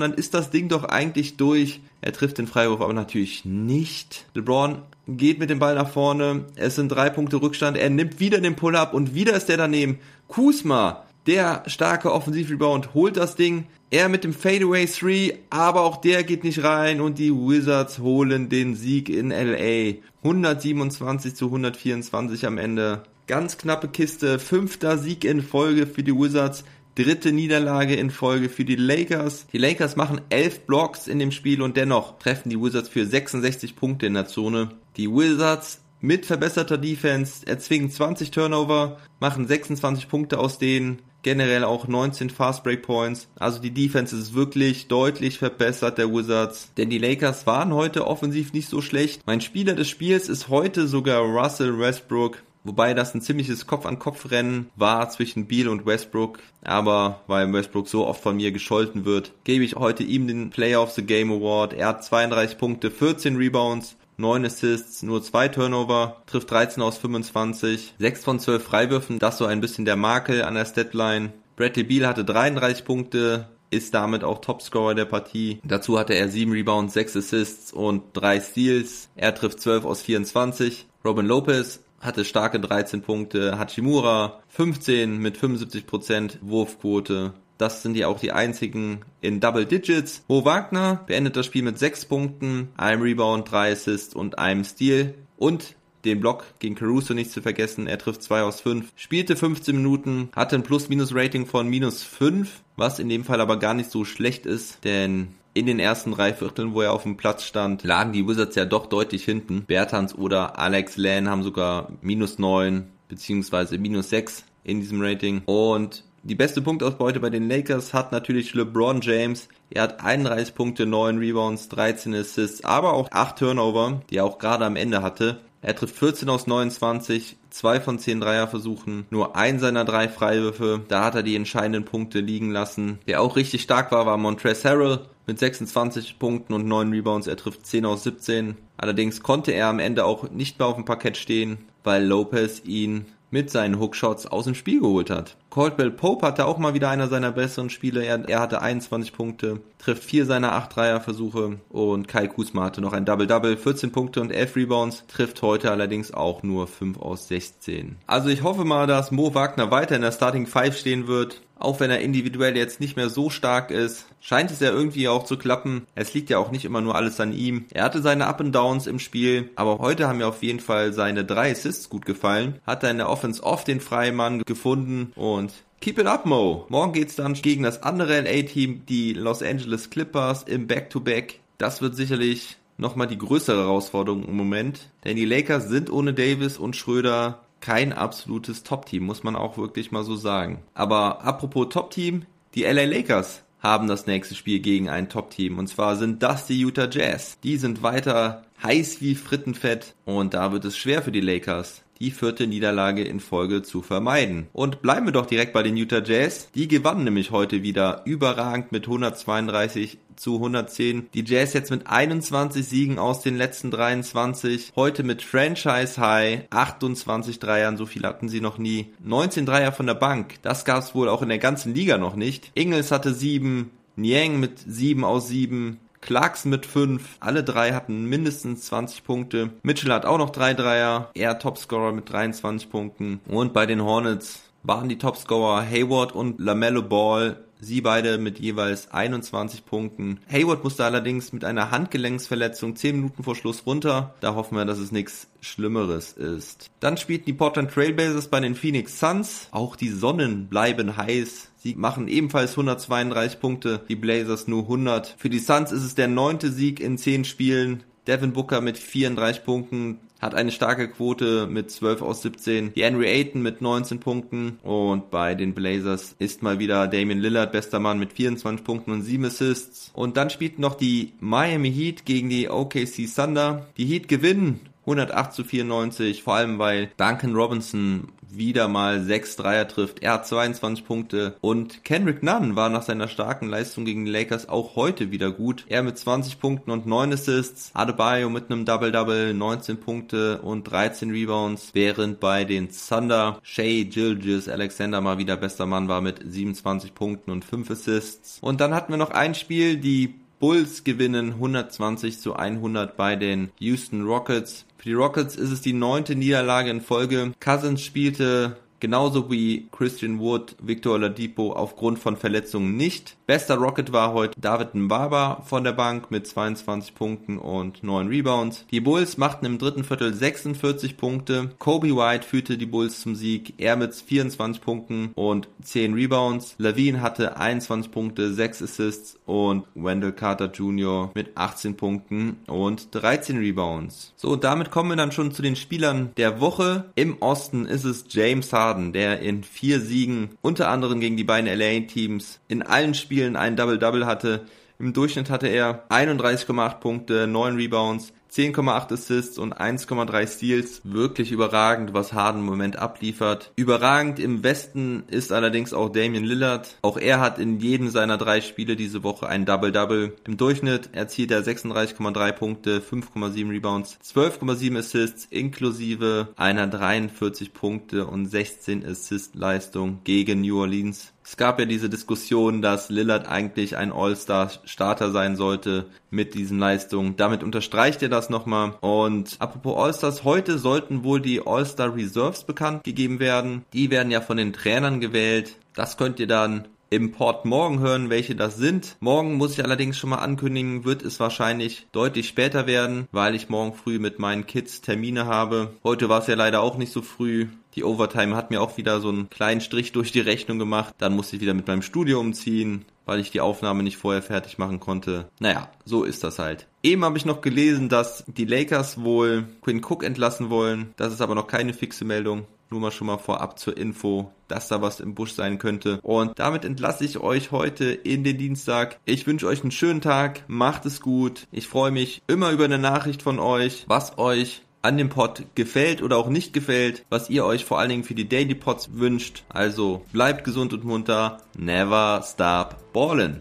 dann 0.00 0.14
ist 0.14 0.34
das 0.34 0.50
Ding 0.50 0.68
doch 0.68 0.84
eigentlich 0.84 1.36
durch. 1.36 1.80
Er 2.00 2.12
trifft 2.12 2.38
den 2.38 2.46
Freiwurf 2.46 2.80
aber 2.80 2.92
natürlich 2.92 3.44
nicht. 3.44 4.26
LeBron 4.34 4.78
geht 5.08 5.38
mit 5.38 5.50
dem 5.50 5.58
Ball 5.58 5.74
nach 5.74 5.90
vorne, 5.90 6.46
es 6.56 6.76
sind 6.76 6.88
drei 6.88 7.10
Punkte 7.10 7.40
Rückstand, 7.40 7.76
er 7.76 7.90
nimmt 7.90 8.20
wieder 8.20 8.40
den 8.40 8.56
Pull-up 8.56 8.94
und 8.94 9.14
wieder 9.14 9.34
ist 9.34 9.48
der 9.48 9.56
daneben. 9.56 9.98
Kusma, 10.28 11.05
der 11.26 11.64
starke 11.66 12.12
Offensivrebound, 12.12 12.94
holt 12.94 13.16
das 13.16 13.36
Ding, 13.36 13.66
er 13.90 14.08
mit 14.08 14.24
dem 14.24 14.32
Fadeaway 14.32 14.86
3, 14.86 15.38
aber 15.50 15.82
auch 15.82 15.96
der 16.00 16.24
geht 16.24 16.44
nicht 16.44 16.64
rein 16.64 17.00
und 17.00 17.18
die 17.18 17.32
Wizards 17.32 17.98
holen 17.98 18.48
den 18.48 18.74
Sieg 18.74 19.08
in 19.08 19.30
LA. 19.30 19.94
127 20.24 21.34
zu 21.34 21.46
124 21.46 22.46
am 22.46 22.58
Ende. 22.58 23.04
Ganz 23.26 23.58
knappe 23.58 23.88
Kiste, 23.88 24.38
fünfter 24.38 24.98
Sieg 24.98 25.24
in 25.24 25.42
Folge 25.42 25.86
für 25.86 26.02
die 26.02 26.16
Wizards, 26.16 26.64
dritte 26.96 27.32
Niederlage 27.32 27.94
in 27.94 28.10
Folge 28.10 28.48
für 28.48 28.64
die 28.64 28.76
Lakers. 28.76 29.46
Die 29.52 29.58
Lakers 29.58 29.94
machen 29.96 30.20
elf 30.30 30.60
Blocks 30.60 31.06
in 31.06 31.18
dem 31.18 31.30
Spiel 31.30 31.62
und 31.62 31.76
dennoch 31.76 32.18
treffen 32.18 32.50
die 32.50 32.60
Wizards 32.60 32.88
für 32.88 33.06
66 33.06 33.76
Punkte 33.76 34.06
in 34.06 34.14
der 34.14 34.26
Zone. 34.26 34.70
Die 34.96 35.08
Wizards 35.08 35.80
mit 36.00 36.26
verbesserter 36.26 36.78
Defense 36.78 37.46
erzwingen 37.46 37.90
20 37.90 38.30
Turnover, 38.30 38.98
machen 39.20 39.46
26 39.46 40.08
Punkte 40.08 40.38
aus 40.38 40.58
denen 40.58 41.02
generell 41.26 41.64
auch 41.64 41.88
19 41.88 42.30
Fast 42.30 42.62
Break 42.62 42.82
Points. 42.82 43.26
Also 43.36 43.58
die 43.58 43.74
Defense 43.74 44.14
ist 44.14 44.34
wirklich 44.34 44.86
deutlich 44.86 45.38
verbessert 45.38 45.98
der 45.98 46.14
Wizards. 46.14 46.70
Denn 46.76 46.88
die 46.88 46.98
Lakers 46.98 47.48
waren 47.48 47.74
heute 47.74 48.06
offensiv 48.06 48.52
nicht 48.52 48.68
so 48.68 48.80
schlecht. 48.80 49.22
Mein 49.26 49.40
Spieler 49.40 49.74
des 49.74 49.88
Spiels 49.88 50.28
ist 50.28 50.48
heute 50.48 50.86
sogar 50.86 51.22
Russell 51.22 51.80
Westbrook. 51.80 52.44
Wobei 52.62 52.94
das 52.94 53.12
ein 53.12 53.22
ziemliches 53.22 53.66
Kopf-an-Kopf-Rennen 53.66 54.70
war 54.76 55.10
zwischen 55.10 55.48
Beal 55.48 55.66
und 55.66 55.84
Westbrook. 55.84 56.38
Aber 56.62 57.22
weil 57.26 57.52
Westbrook 57.52 57.88
so 57.88 58.06
oft 58.06 58.22
von 58.22 58.36
mir 58.36 58.52
gescholten 58.52 59.04
wird, 59.04 59.32
gebe 59.42 59.64
ich 59.64 59.74
heute 59.74 60.04
ihm 60.04 60.28
den 60.28 60.50
Player 60.50 60.80
of 60.80 60.92
the 60.92 61.02
Game 61.02 61.32
Award. 61.32 61.72
Er 61.72 61.88
hat 61.88 62.04
32 62.04 62.56
Punkte, 62.56 62.92
14 62.92 63.34
Rebounds 63.34 63.96
9 64.16 64.44
Assists, 64.44 65.02
nur 65.02 65.22
2 65.22 65.48
Turnover, 65.48 66.22
trifft 66.26 66.50
13 66.50 66.82
aus 66.82 66.98
25, 66.98 67.94
6 67.98 68.24
von 68.24 68.40
12 68.40 68.62
Freiwürfen, 68.62 69.18
das 69.18 69.38
so 69.38 69.46
ein 69.46 69.60
bisschen 69.60 69.84
der 69.84 69.96
Makel 69.96 70.42
an 70.42 70.54
der 70.54 70.64
Statline. 70.64 71.32
Bradley 71.56 71.84
Beal 71.84 72.06
hatte 72.06 72.24
33 72.24 72.84
Punkte, 72.84 73.48
ist 73.70 73.94
damit 73.94 74.24
auch 74.24 74.40
Topscorer 74.40 74.94
der 74.94 75.04
Partie. 75.04 75.60
Dazu 75.64 75.98
hatte 75.98 76.14
er 76.14 76.28
7 76.28 76.52
Rebounds, 76.52 76.94
6 76.94 77.16
Assists 77.16 77.72
und 77.72 78.02
3 78.14 78.40
Steals. 78.40 79.08
Er 79.16 79.34
trifft 79.34 79.60
12 79.60 79.84
aus 79.84 80.02
24. 80.02 80.86
Robin 81.04 81.26
Lopez 81.26 81.80
hatte 82.00 82.24
starke 82.24 82.60
13 82.60 83.02
Punkte. 83.02 83.58
Hachimura 83.58 84.40
15 84.48 85.18
mit 85.18 85.36
75% 85.38 86.38
Wurfquote. 86.42 87.34
Das 87.58 87.82
sind 87.82 87.96
ja 87.96 88.08
auch 88.08 88.20
die 88.20 88.32
einzigen 88.32 89.00
in 89.20 89.40
Double 89.40 89.66
Digits. 89.66 90.24
Mo 90.28 90.44
Wagner 90.44 91.04
beendet 91.06 91.36
das 91.36 91.46
Spiel 91.46 91.62
mit 91.62 91.78
6 91.78 92.06
Punkten, 92.06 92.68
einem 92.76 93.02
Rebound, 93.02 93.50
3 93.50 93.72
Assists 93.72 94.14
und 94.14 94.38
einem 94.38 94.64
Steal. 94.64 95.14
Und 95.36 95.76
den 96.06 96.20
Block 96.20 96.44
gegen 96.60 96.76
Caruso 96.76 97.12
nicht 97.12 97.32
zu 97.32 97.42
vergessen. 97.42 97.86
Er 97.86 97.98
trifft 97.98 98.22
2 98.22 98.42
aus 98.42 98.60
5, 98.60 98.92
spielte 98.94 99.36
15 99.36 99.76
Minuten, 99.76 100.30
hatte 100.34 100.56
ein 100.56 100.62
Plus-Minus-Rating 100.62 101.46
von 101.46 101.68
minus 101.68 102.02
5, 102.02 102.62
was 102.76 102.98
in 102.98 103.08
dem 103.08 103.24
Fall 103.24 103.40
aber 103.40 103.58
gar 103.58 103.74
nicht 103.74 103.90
so 103.90 104.04
schlecht 104.04 104.46
ist, 104.46 104.84
denn 104.84 105.34
in 105.52 105.66
den 105.66 105.80
ersten 105.80 106.12
drei 106.12 106.32
Vierteln, 106.32 106.74
wo 106.74 106.82
er 106.82 106.92
auf 106.92 107.02
dem 107.02 107.16
Platz 107.16 107.44
stand, 107.44 107.82
lagen 107.82 108.12
die 108.12 108.26
Wizards 108.26 108.56
ja 108.56 108.66
doch 108.66 108.86
deutlich 108.86 109.24
hinten. 109.24 109.64
Bertans 109.66 110.14
oder 110.14 110.58
Alex 110.58 110.96
Lan 110.96 111.28
haben 111.28 111.42
sogar 111.42 111.92
minus 112.02 112.38
9 112.38 112.86
beziehungsweise 113.08 113.78
minus 113.78 114.10
6 114.10 114.44
in 114.64 114.80
diesem 114.80 115.00
Rating. 115.00 115.42
Und 115.46 116.04
die 116.26 116.34
beste 116.34 116.60
Punktausbeute 116.60 117.20
bei 117.20 117.30
den 117.30 117.48
Lakers 117.48 117.94
hat 117.94 118.10
natürlich 118.10 118.52
LeBron 118.52 119.00
James. 119.00 119.48
Er 119.70 119.84
hat 119.84 120.04
31 120.04 120.56
Punkte, 120.56 120.84
9 120.84 121.18
Rebounds, 121.18 121.68
13 121.68 122.14
Assists, 122.14 122.64
aber 122.64 122.94
auch 122.94 123.12
8 123.12 123.38
Turnover, 123.38 124.00
die 124.10 124.16
er 124.16 124.24
auch 124.24 124.38
gerade 124.38 124.64
am 124.64 124.74
Ende 124.74 125.02
hatte. 125.02 125.38
Er 125.62 125.76
trifft 125.76 125.96
14 125.96 126.28
aus 126.28 126.46
29, 126.46 127.36
2 127.50 127.80
von 127.80 127.98
10 127.98 128.20
Dreierversuchen, 128.20 129.06
nur 129.10 129.36
ein 129.36 129.58
seiner 129.58 129.84
drei 129.84 130.08
Freiwürfe. 130.08 130.82
Da 130.88 131.04
hat 131.04 131.14
er 131.14 131.22
die 131.22 131.36
entscheidenden 131.36 131.84
Punkte 131.84 132.20
liegen 132.20 132.50
lassen. 132.50 132.98
Der 133.06 133.20
auch 133.20 133.36
richtig 133.36 133.62
stark 133.62 133.92
war, 133.92 134.04
war 134.04 134.16
Montrezl 134.16 134.68
Harrell 134.68 135.00
mit 135.26 135.38
26 135.38 136.18
Punkten 136.18 136.54
und 136.54 136.66
9 136.66 136.90
Rebounds. 136.90 137.26
Er 137.26 137.36
trifft 137.36 137.66
10 137.66 137.86
aus 137.86 138.02
17. 138.02 138.56
Allerdings 138.76 139.22
konnte 139.22 139.52
er 139.52 139.68
am 139.68 139.78
Ende 139.78 140.04
auch 140.04 140.30
nicht 140.30 140.58
mehr 140.58 140.68
auf 140.68 140.74
dem 140.74 140.84
Parkett 140.84 141.16
stehen, 141.16 141.58
weil 141.84 142.04
Lopez 142.04 142.62
ihn 142.64 143.06
mit 143.36 143.50
seinen 143.50 143.78
Hookshots 143.78 144.26
aus 144.26 144.46
dem 144.46 144.54
Spiel 144.54 144.80
geholt 144.80 145.10
hat. 145.10 145.36
Caldwell 145.50 145.90
Pope 145.90 146.26
hatte 146.26 146.46
auch 146.46 146.56
mal 146.56 146.72
wieder 146.72 146.88
einer 146.88 147.08
seiner 147.08 147.32
besseren 147.32 147.68
Spiele. 147.68 148.02
Er, 148.02 148.26
er 148.26 148.40
hatte 148.40 148.62
21 148.62 149.12
Punkte, 149.12 149.60
trifft 149.76 150.04
vier 150.04 150.24
seiner 150.24 150.54
acht 150.54 150.74
Dreierversuche 150.74 151.58
und 151.68 152.08
Kai 152.08 152.28
Kusma 152.28 152.64
hatte 152.64 152.80
noch 152.80 152.94
ein 152.94 153.04
Double-Double, 153.04 153.58
14 153.58 153.92
Punkte 153.92 154.22
und 154.22 154.30
11 154.30 154.56
Rebounds, 154.56 155.04
trifft 155.06 155.42
heute 155.42 155.70
allerdings 155.70 156.14
auch 156.14 156.42
nur 156.42 156.66
5 156.66 156.98
aus 156.98 157.28
16. 157.28 157.96
Also 158.06 158.30
ich 158.30 158.42
hoffe 158.42 158.64
mal, 158.64 158.86
dass 158.86 159.10
Mo 159.10 159.34
Wagner 159.34 159.70
weiter 159.70 159.96
in 159.96 160.02
der 160.02 160.12
Starting 160.12 160.46
5 160.46 160.74
stehen 160.74 161.06
wird 161.06 161.42
auch 161.58 161.80
wenn 161.80 161.90
er 161.90 162.00
individuell 162.00 162.56
jetzt 162.56 162.80
nicht 162.80 162.96
mehr 162.96 163.08
so 163.08 163.30
stark 163.30 163.70
ist, 163.70 164.06
scheint 164.20 164.50
es 164.50 164.60
ja 164.60 164.70
irgendwie 164.70 165.08
auch 165.08 165.24
zu 165.24 165.36
klappen. 165.36 165.86
Es 165.94 166.14
liegt 166.14 166.30
ja 166.30 166.38
auch 166.38 166.50
nicht 166.50 166.64
immer 166.64 166.80
nur 166.80 166.94
alles 166.94 167.18
an 167.20 167.32
ihm. 167.32 167.66
Er 167.72 167.84
hatte 167.84 168.02
seine 168.02 168.26
Up 168.26 168.40
and 168.40 168.54
Downs 168.54 168.86
im 168.86 168.98
Spiel, 168.98 169.50
aber 169.56 169.78
heute 169.78 170.08
haben 170.08 170.18
mir 170.18 170.28
auf 170.28 170.42
jeden 170.42 170.60
Fall 170.60 170.92
seine 170.92 171.24
drei 171.24 171.50
Assists 171.50 171.88
gut 171.88 172.04
gefallen. 172.04 172.60
Hat 172.66 172.82
er 172.82 172.90
in 172.90 172.98
der 172.98 173.08
Offense 173.08 173.42
oft 173.42 173.68
den 173.68 173.80
Freimann 173.80 174.42
gefunden 174.42 175.12
und 175.14 175.52
Keep 175.80 175.98
it 175.98 176.06
up, 176.06 176.24
Mo. 176.24 176.64
Morgen 176.70 176.94
geht's 176.94 177.16
dann 177.16 177.34
gegen 177.34 177.62
das 177.62 177.82
andere 177.82 178.20
LA-Team, 178.22 178.86
die 178.88 179.12
Los 179.12 179.42
Angeles 179.42 179.90
Clippers 179.90 180.42
im 180.42 180.66
Back-to-Back. 180.66 181.32
-Back. 181.32 181.38
Das 181.58 181.82
wird 181.82 181.94
sicherlich 181.94 182.56
nochmal 182.78 183.06
die 183.06 183.18
größere 183.18 183.62
Herausforderung 183.62 184.24
im 184.24 184.36
Moment, 184.36 184.90
denn 185.04 185.16
die 185.16 185.24
Lakers 185.24 185.68
sind 185.68 185.90
ohne 185.90 186.14
Davis 186.14 186.58
und 186.58 186.76
Schröder 186.76 187.40
kein 187.60 187.92
absolutes 187.92 188.62
Top-Team, 188.62 189.04
muss 189.04 189.22
man 189.22 189.36
auch 189.36 189.58
wirklich 189.58 189.92
mal 189.92 190.04
so 190.04 190.16
sagen. 190.16 190.62
Aber 190.74 191.22
apropos 191.22 191.68
Top-Team, 191.70 192.24
die 192.54 192.64
LA 192.64 192.84
Lakers 192.84 193.42
haben 193.60 193.88
das 193.88 194.06
nächste 194.06 194.34
Spiel 194.34 194.60
gegen 194.60 194.88
ein 194.88 195.08
Top-Team. 195.08 195.58
Und 195.58 195.66
zwar 195.66 195.96
sind 195.96 196.22
das 196.22 196.46
die 196.46 196.60
Utah 196.60 196.88
Jazz. 196.90 197.38
Die 197.42 197.56
sind 197.56 197.82
weiter 197.82 198.44
heiß 198.62 199.00
wie 199.00 199.14
Frittenfett 199.14 199.94
und 200.04 200.34
da 200.34 200.52
wird 200.52 200.64
es 200.64 200.76
schwer 200.76 201.02
für 201.02 201.12
die 201.12 201.20
Lakers 201.20 201.82
die 202.00 202.10
vierte 202.10 202.46
Niederlage 202.46 203.02
in 203.02 203.20
Folge 203.20 203.62
zu 203.62 203.82
vermeiden. 203.82 204.48
Und 204.52 204.82
bleiben 204.82 205.06
wir 205.06 205.12
doch 205.12 205.26
direkt 205.26 205.52
bei 205.52 205.62
den 205.62 205.76
Utah 205.76 206.02
Jazz. 206.02 206.50
Die 206.54 206.68
gewannen 206.68 207.04
nämlich 207.04 207.30
heute 207.30 207.62
wieder 207.62 208.02
überragend 208.04 208.72
mit 208.72 208.86
132 208.86 209.98
zu 210.16 210.34
110. 210.36 211.08
Die 211.14 211.24
Jazz 211.24 211.52
jetzt 211.52 211.70
mit 211.70 211.86
21 211.86 212.66
Siegen 212.66 212.98
aus 212.98 213.20
den 213.20 213.36
letzten 213.36 213.70
23. 213.70 214.72
Heute 214.76 215.02
mit 215.02 215.22
Franchise 215.22 216.00
High 216.00 216.44
28 216.50 217.38
Dreiern, 217.38 217.76
so 217.76 217.86
viel 217.86 218.04
hatten 218.04 218.28
sie 218.28 218.40
noch 218.40 218.58
nie. 218.58 218.92
19 219.04 219.46
Dreier 219.46 219.72
von 219.72 219.86
der 219.86 219.94
Bank. 219.94 220.34
Das 220.42 220.64
gab 220.64 220.82
es 220.82 220.94
wohl 220.94 221.08
auch 221.08 221.22
in 221.22 221.28
der 221.28 221.38
ganzen 221.38 221.74
Liga 221.74 221.98
noch 221.98 222.16
nicht. 222.16 222.50
Ingles 222.54 222.90
hatte 222.90 223.14
7, 223.14 223.70
Niang 223.96 224.40
mit 224.40 224.58
7 224.66 225.04
aus 225.04 225.28
7, 225.28 225.78
Clarkson 226.00 226.50
mit 226.50 226.66
5. 226.66 227.16
Alle 227.20 227.42
drei 227.42 227.72
hatten 227.72 228.04
mindestens 228.04 228.66
20 228.66 229.04
Punkte. 229.04 229.50
Mitchell 229.62 229.92
hat 229.92 230.06
auch 230.06 230.18
noch 230.18 230.30
drei 230.30 230.54
Dreier. 230.54 231.10
Er 231.14 231.38
Topscorer 231.38 231.92
mit 231.92 232.10
23 232.10 232.70
Punkten. 232.70 233.20
Und 233.26 233.52
bei 233.52 233.66
den 233.66 233.82
Hornets 233.82 234.42
waren 234.62 234.88
die 234.88 234.98
Topscorer 234.98 235.62
Hayward 235.68 236.12
und 236.12 236.40
LaMelo 236.40 236.82
Ball 236.82 237.38
Sie 237.60 237.80
beide 237.80 238.18
mit 238.18 238.38
jeweils 238.38 238.90
21 238.90 239.64
Punkten. 239.64 240.20
Hayward 240.30 240.62
musste 240.62 240.84
allerdings 240.84 241.32
mit 241.32 241.44
einer 241.44 241.70
Handgelenksverletzung 241.70 242.76
10 242.76 242.96
Minuten 242.96 243.22
vor 243.22 243.34
Schluss 243.34 243.64
runter. 243.66 244.14
Da 244.20 244.34
hoffen 244.34 244.56
wir, 244.56 244.64
dass 244.64 244.78
es 244.78 244.92
nichts 244.92 245.28
Schlimmeres 245.40 246.12
ist. 246.12 246.70
Dann 246.80 246.96
spielten 246.96 247.26
die 247.26 247.32
Portland 247.32 247.70
Trailblazers 247.70 248.28
bei 248.28 248.40
den 248.40 248.54
Phoenix 248.54 249.00
Suns. 249.00 249.48
Auch 249.52 249.76
die 249.76 249.90
Sonnen 249.90 250.48
bleiben 250.48 250.96
heiß. 250.96 251.48
Sie 251.56 251.74
machen 251.74 252.08
ebenfalls 252.08 252.52
132 252.52 253.40
Punkte, 253.40 253.80
die 253.88 253.96
Blazers 253.96 254.46
nur 254.48 254.62
100. 254.62 255.14
Für 255.18 255.30
die 255.30 255.38
Suns 255.38 255.72
ist 255.72 255.84
es 255.84 255.94
der 255.94 256.08
neunte 256.08 256.52
Sieg 256.52 256.80
in 256.80 256.98
10 256.98 257.24
Spielen. 257.24 257.82
Devin 258.06 258.32
Booker 258.32 258.60
mit 258.60 258.78
34 258.78 259.44
Punkten, 259.44 259.98
hat 260.20 260.34
eine 260.34 260.50
starke 260.50 260.88
Quote 260.88 261.46
mit 261.46 261.70
12 261.70 262.02
aus 262.02 262.22
17. 262.22 262.72
Die 262.74 262.84
Henry 262.84 263.06
Ayton 263.06 263.42
mit 263.42 263.60
19 263.60 264.00
Punkten 264.00 264.58
und 264.62 265.10
bei 265.10 265.34
den 265.34 265.54
Blazers 265.54 266.16
ist 266.18 266.42
mal 266.42 266.58
wieder 266.58 266.88
Damian 266.88 267.18
Lillard 267.18 267.52
bester 267.52 267.80
Mann 267.80 267.98
mit 267.98 268.14
24 268.14 268.64
Punkten 268.64 268.92
und 268.92 269.02
7 269.02 269.26
Assists. 269.26 269.90
Und 269.94 270.16
dann 270.16 270.30
spielt 270.30 270.58
noch 270.58 270.74
die 270.74 271.12
Miami 271.20 271.70
Heat 271.70 272.06
gegen 272.06 272.30
die 272.30 272.48
OKC 272.48 273.06
Thunder. 273.14 273.66
Die 273.76 273.84
Heat 273.84 274.08
gewinnen 274.08 274.60
108 274.86 275.32
zu 275.32 275.44
94, 275.44 276.22
vor 276.22 276.34
allem 276.34 276.58
weil 276.58 276.90
Duncan 276.96 277.34
Robinson 277.34 278.08
wieder 278.30 278.68
mal 278.68 279.02
6 279.02 279.36
Dreier 279.36 279.68
trifft. 279.68 280.02
Er 280.02 280.14
hat 280.14 280.26
22 280.26 280.84
Punkte 280.84 281.36
und 281.40 281.84
Kendrick 281.84 282.22
Nunn 282.22 282.56
war 282.56 282.68
nach 282.68 282.82
seiner 282.82 283.08
starken 283.08 283.48
Leistung 283.48 283.84
gegen 283.84 284.04
die 284.04 284.10
Lakers 284.10 284.48
auch 284.48 284.76
heute 284.76 285.10
wieder 285.10 285.30
gut. 285.30 285.64
Er 285.68 285.82
mit 285.82 285.98
20 285.98 286.38
Punkten 286.40 286.70
und 286.70 286.86
9 286.86 287.12
Assists. 287.12 287.70
Adebayo 287.74 288.30
mit 288.30 288.50
einem 288.50 288.64
Double-Double, 288.64 289.34
19 289.34 289.78
Punkte 289.78 290.40
und 290.42 290.64
13 290.64 291.10
Rebounds, 291.10 291.70
während 291.72 292.20
bei 292.20 292.44
den 292.44 292.68
Thunder 292.70 293.38
Shea 293.42 293.84
Gilgis 293.84 294.48
Alexander 294.48 295.00
mal 295.00 295.18
wieder 295.18 295.36
bester 295.36 295.66
Mann 295.66 295.88
war 295.88 296.00
mit 296.00 296.20
27 296.24 296.94
Punkten 296.94 297.30
und 297.30 297.44
5 297.44 297.70
Assists. 297.70 298.38
Und 298.40 298.60
dann 298.60 298.74
hatten 298.74 298.92
wir 298.92 298.98
noch 298.98 299.10
ein 299.10 299.34
Spiel, 299.34 299.78
die 299.78 300.14
Bulls 300.38 300.84
gewinnen 300.84 301.32
120 301.32 302.20
zu 302.20 302.36
100 302.36 302.96
bei 302.96 303.16
den 303.16 303.50
Houston 303.58 304.04
Rockets. 304.04 304.66
Für 304.76 304.88
die 304.90 304.94
Rockets 304.94 305.36
ist 305.36 305.50
es 305.50 305.62
die 305.62 305.72
neunte 305.72 306.14
Niederlage 306.14 306.70
in 306.70 306.80
Folge. 306.80 307.32
Cousins 307.40 307.82
spielte 307.82 308.56
genauso 308.80 309.30
wie 309.30 309.68
Christian 309.72 310.18
Wood, 310.18 310.56
Victor 310.60 310.94
Oladipo 310.94 311.52
aufgrund 311.52 311.98
von 311.98 312.16
Verletzungen 312.16 312.76
nicht. 312.76 313.16
Bester 313.26 313.56
Rocket 313.56 313.92
war 313.92 314.12
heute 314.12 314.38
David 314.40 314.74
Mbaba 314.74 315.42
von 315.44 315.64
der 315.64 315.72
Bank 315.72 316.10
mit 316.10 316.26
22 316.26 316.94
Punkten 316.94 317.38
und 317.38 317.82
9 317.82 318.08
Rebounds. 318.08 318.64
Die 318.70 318.80
Bulls 318.80 319.16
machten 319.16 319.46
im 319.46 319.58
dritten 319.58 319.84
Viertel 319.84 320.14
46 320.14 320.96
Punkte. 320.96 321.50
Kobe 321.58 321.96
White 321.96 322.26
führte 322.26 322.56
die 322.56 322.66
Bulls 322.66 323.00
zum 323.00 323.16
Sieg. 323.16 323.54
Er 323.58 323.76
mit 323.76 323.94
24 323.94 324.62
Punkten 324.62 325.10
und 325.14 325.48
10 325.62 325.94
Rebounds. 325.94 326.54
Levine 326.58 327.00
hatte 327.00 327.36
21 327.36 327.90
Punkte, 327.90 328.32
6 328.32 328.62
Assists 328.62 329.18
und 329.26 329.64
Wendell 329.74 330.12
Carter 330.12 330.50
Jr. 330.52 331.10
mit 331.14 331.36
18 331.36 331.76
Punkten 331.76 332.36
und 332.46 332.94
13 332.94 333.38
Rebounds. 333.38 334.12
So, 334.16 334.36
damit 334.36 334.70
kommen 334.70 334.90
wir 334.90 334.96
dann 334.96 335.12
schon 335.12 335.32
zu 335.32 335.42
den 335.42 335.56
Spielern 335.56 336.10
der 336.16 336.40
Woche. 336.40 336.90
Im 336.94 337.20
Osten 337.20 337.66
ist 337.66 337.84
es 337.84 338.04
James 338.08 338.52
Harden, 338.52 338.65
der 338.92 339.20
in 339.20 339.44
vier 339.44 339.80
Siegen, 339.80 340.30
unter 340.42 340.68
anderem 340.68 341.00
gegen 341.00 341.16
die 341.16 341.24
beiden 341.24 341.48
LA-Teams, 341.48 342.40
in 342.48 342.62
allen 342.62 342.94
Spielen 342.94 343.16
Spielen 343.26 343.36
ein 343.36 343.56
Double-Double 343.56 344.06
hatte. 344.06 344.46
Im 344.78 344.92
Durchschnitt 344.92 345.30
hatte 345.30 345.48
er 345.48 345.84
31,8 345.88 346.80
Punkte, 346.80 347.26
9 347.26 347.56
Rebounds, 347.56 348.12
10,8 348.30 348.92
Assists 348.92 349.38
und 349.38 349.58
1,3 349.58 350.26
Steals. 350.26 350.80
Wirklich 350.84 351.32
überragend, 351.32 351.94
was 351.94 352.12
Harden 352.12 352.40
im 352.40 352.46
Moment 352.46 352.78
abliefert. 352.78 353.52
Überragend 353.56 354.18
im 354.18 354.42
Westen 354.42 355.04
ist 355.08 355.32
allerdings 355.32 355.72
auch 355.72 355.90
Damian 355.90 356.24
Lillard. 356.24 356.76
Auch 356.82 356.98
er 356.98 357.20
hat 357.20 357.38
in 357.38 357.60
jedem 357.60 357.90
seiner 357.90 358.18
drei 358.18 358.40
Spiele 358.40 358.76
diese 358.76 359.02
Woche 359.02 359.28
ein 359.28 359.44
Double-Double. 359.44 360.16
Im 360.24 360.36
Durchschnitt 360.36 360.90
erzielt 360.92 361.30
er 361.30 361.42
36,3 361.42 362.32
Punkte, 362.32 362.80
5,7 362.80 363.50
Rebounds, 363.50 363.98
12,7 364.04 364.78
Assists 364.78 365.26
inklusive 365.30 366.28
einer 366.36 366.66
43 366.66 367.52
Punkte 367.52 368.06
und 368.06 368.26
16 368.26 368.84
Assist-Leistung 368.84 370.00
gegen 370.04 370.40
New 370.40 370.60
Orleans. 370.60 371.12
Es 371.28 371.36
gab 371.36 371.58
ja 371.58 371.64
diese 371.64 371.90
Diskussion, 371.90 372.62
dass 372.62 372.88
Lillard 372.88 373.26
eigentlich 373.26 373.76
ein 373.76 373.90
All-Star-Starter 373.90 375.10
sein 375.10 375.34
sollte 375.34 375.86
mit 376.08 376.34
diesen 376.34 376.60
Leistungen. 376.60 377.16
Damit 377.16 377.42
unterstreicht 377.42 378.00
er 378.02 378.08
das 378.26 378.30
nochmal. 378.30 378.74
Und 378.80 379.36
apropos 379.38 379.76
All-Stars, 379.76 380.24
heute 380.24 380.58
sollten 380.58 381.04
wohl 381.04 381.20
die 381.20 381.46
All-Star 381.46 381.94
Reserves 381.94 382.44
bekannt 382.44 382.84
gegeben 382.84 383.20
werden. 383.20 383.64
Die 383.72 383.90
werden 383.90 384.10
ja 384.10 384.20
von 384.20 384.36
den 384.36 384.52
Trainern 384.52 385.00
gewählt. 385.00 385.56
Das 385.74 385.96
könnt 385.96 386.18
ihr 386.20 386.26
dann 386.26 386.66
im 386.88 387.10
Port 387.12 387.44
morgen 387.44 387.80
hören, 387.80 388.10
welche 388.10 388.36
das 388.36 388.56
sind. 388.56 388.96
Morgen 389.00 389.34
muss 389.34 389.52
ich 389.52 389.64
allerdings 389.64 389.98
schon 389.98 390.10
mal 390.10 390.18
ankündigen, 390.18 390.84
wird 390.84 391.02
es 391.02 391.18
wahrscheinlich 391.18 391.86
deutlich 391.90 392.28
später 392.28 392.66
werden, 392.66 393.08
weil 393.10 393.34
ich 393.34 393.48
morgen 393.48 393.74
früh 393.74 393.98
mit 393.98 394.20
meinen 394.20 394.46
Kids 394.46 394.82
Termine 394.82 395.26
habe. 395.26 395.72
Heute 395.82 396.08
war 396.08 396.20
es 396.20 396.28
ja 396.28 396.36
leider 396.36 396.62
auch 396.62 396.78
nicht 396.78 396.92
so 396.92 397.02
früh. 397.02 397.48
Die 397.74 397.84
Overtime 397.84 398.36
hat 398.36 398.50
mir 398.50 398.62
auch 398.62 398.76
wieder 398.76 399.00
so 399.00 399.08
einen 399.08 399.28
kleinen 399.28 399.60
Strich 399.60 399.92
durch 399.92 400.12
die 400.12 400.20
Rechnung 400.20 400.58
gemacht. 400.58 400.94
Dann 400.98 401.14
musste 401.14 401.36
ich 401.36 401.42
wieder 401.42 401.54
mit 401.54 401.66
meinem 401.66 401.82
Studio 401.82 402.20
umziehen, 402.20 402.84
weil 403.04 403.20
ich 403.20 403.30
die 403.30 403.40
Aufnahme 403.40 403.82
nicht 403.82 403.98
vorher 403.98 404.22
fertig 404.22 404.56
machen 404.56 404.80
konnte. 404.80 405.28
Naja, 405.40 405.68
so 405.84 406.04
ist 406.04 406.24
das 406.24 406.38
halt. 406.38 406.68
Eben 406.86 407.04
habe 407.04 407.18
ich 407.18 407.24
noch 407.24 407.40
gelesen, 407.40 407.88
dass 407.88 408.22
die 408.28 408.44
Lakers 408.44 409.02
wohl 409.02 409.48
Quinn 409.60 409.82
Cook 409.84 410.04
entlassen 410.04 410.50
wollen. 410.50 410.94
Das 410.96 411.12
ist 411.12 411.20
aber 411.20 411.34
noch 411.34 411.48
keine 411.48 411.74
fixe 411.74 412.04
Meldung. 412.04 412.46
Nur 412.70 412.78
mal 412.78 412.92
schon 412.92 413.08
mal 413.08 413.18
vorab 413.18 413.58
zur 413.58 413.76
Info, 413.76 414.30
dass 414.46 414.68
da 414.68 414.82
was 414.82 415.00
im 415.00 415.16
Busch 415.16 415.32
sein 415.32 415.58
könnte. 415.58 415.98
Und 416.02 416.38
damit 416.38 416.64
entlasse 416.64 417.04
ich 417.04 417.18
euch 417.18 417.50
heute 417.50 417.86
in 417.86 418.22
den 418.22 418.38
Dienstag. 418.38 419.00
Ich 419.04 419.26
wünsche 419.26 419.48
euch 419.48 419.62
einen 419.62 419.72
schönen 419.72 420.00
Tag. 420.00 420.44
Macht 420.46 420.86
es 420.86 421.00
gut. 421.00 421.48
Ich 421.50 421.66
freue 421.66 421.90
mich 421.90 422.22
immer 422.28 422.52
über 422.52 422.66
eine 422.66 422.78
Nachricht 422.78 423.20
von 423.20 423.40
euch, 423.40 423.84
was 423.88 424.16
euch 424.16 424.62
an 424.82 424.96
dem 424.96 425.08
Pod 425.08 425.42
gefällt 425.56 426.02
oder 426.02 426.16
auch 426.16 426.28
nicht 426.28 426.52
gefällt, 426.52 427.04
was 427.08 427.30
ihr 427.30 427.44
euch 427.44 427.64
vor 427.64 427.80
allen 427.80 427.90
Dingen 427.90 428.04
für 428.04 428.14
die 428.14 428.28
Daily 428.28 428.54
Pods 428.54 428.90
wünscht. 428.92 429.42
Also 429.48 430.04
bleibt 430.12 430.44
gesund 430.44 430.72
und 430.72 430.84
munter, 430.84 431.38
never 431.58 432.22
stop 432.24 432.76
ballin'. 432.92 433.40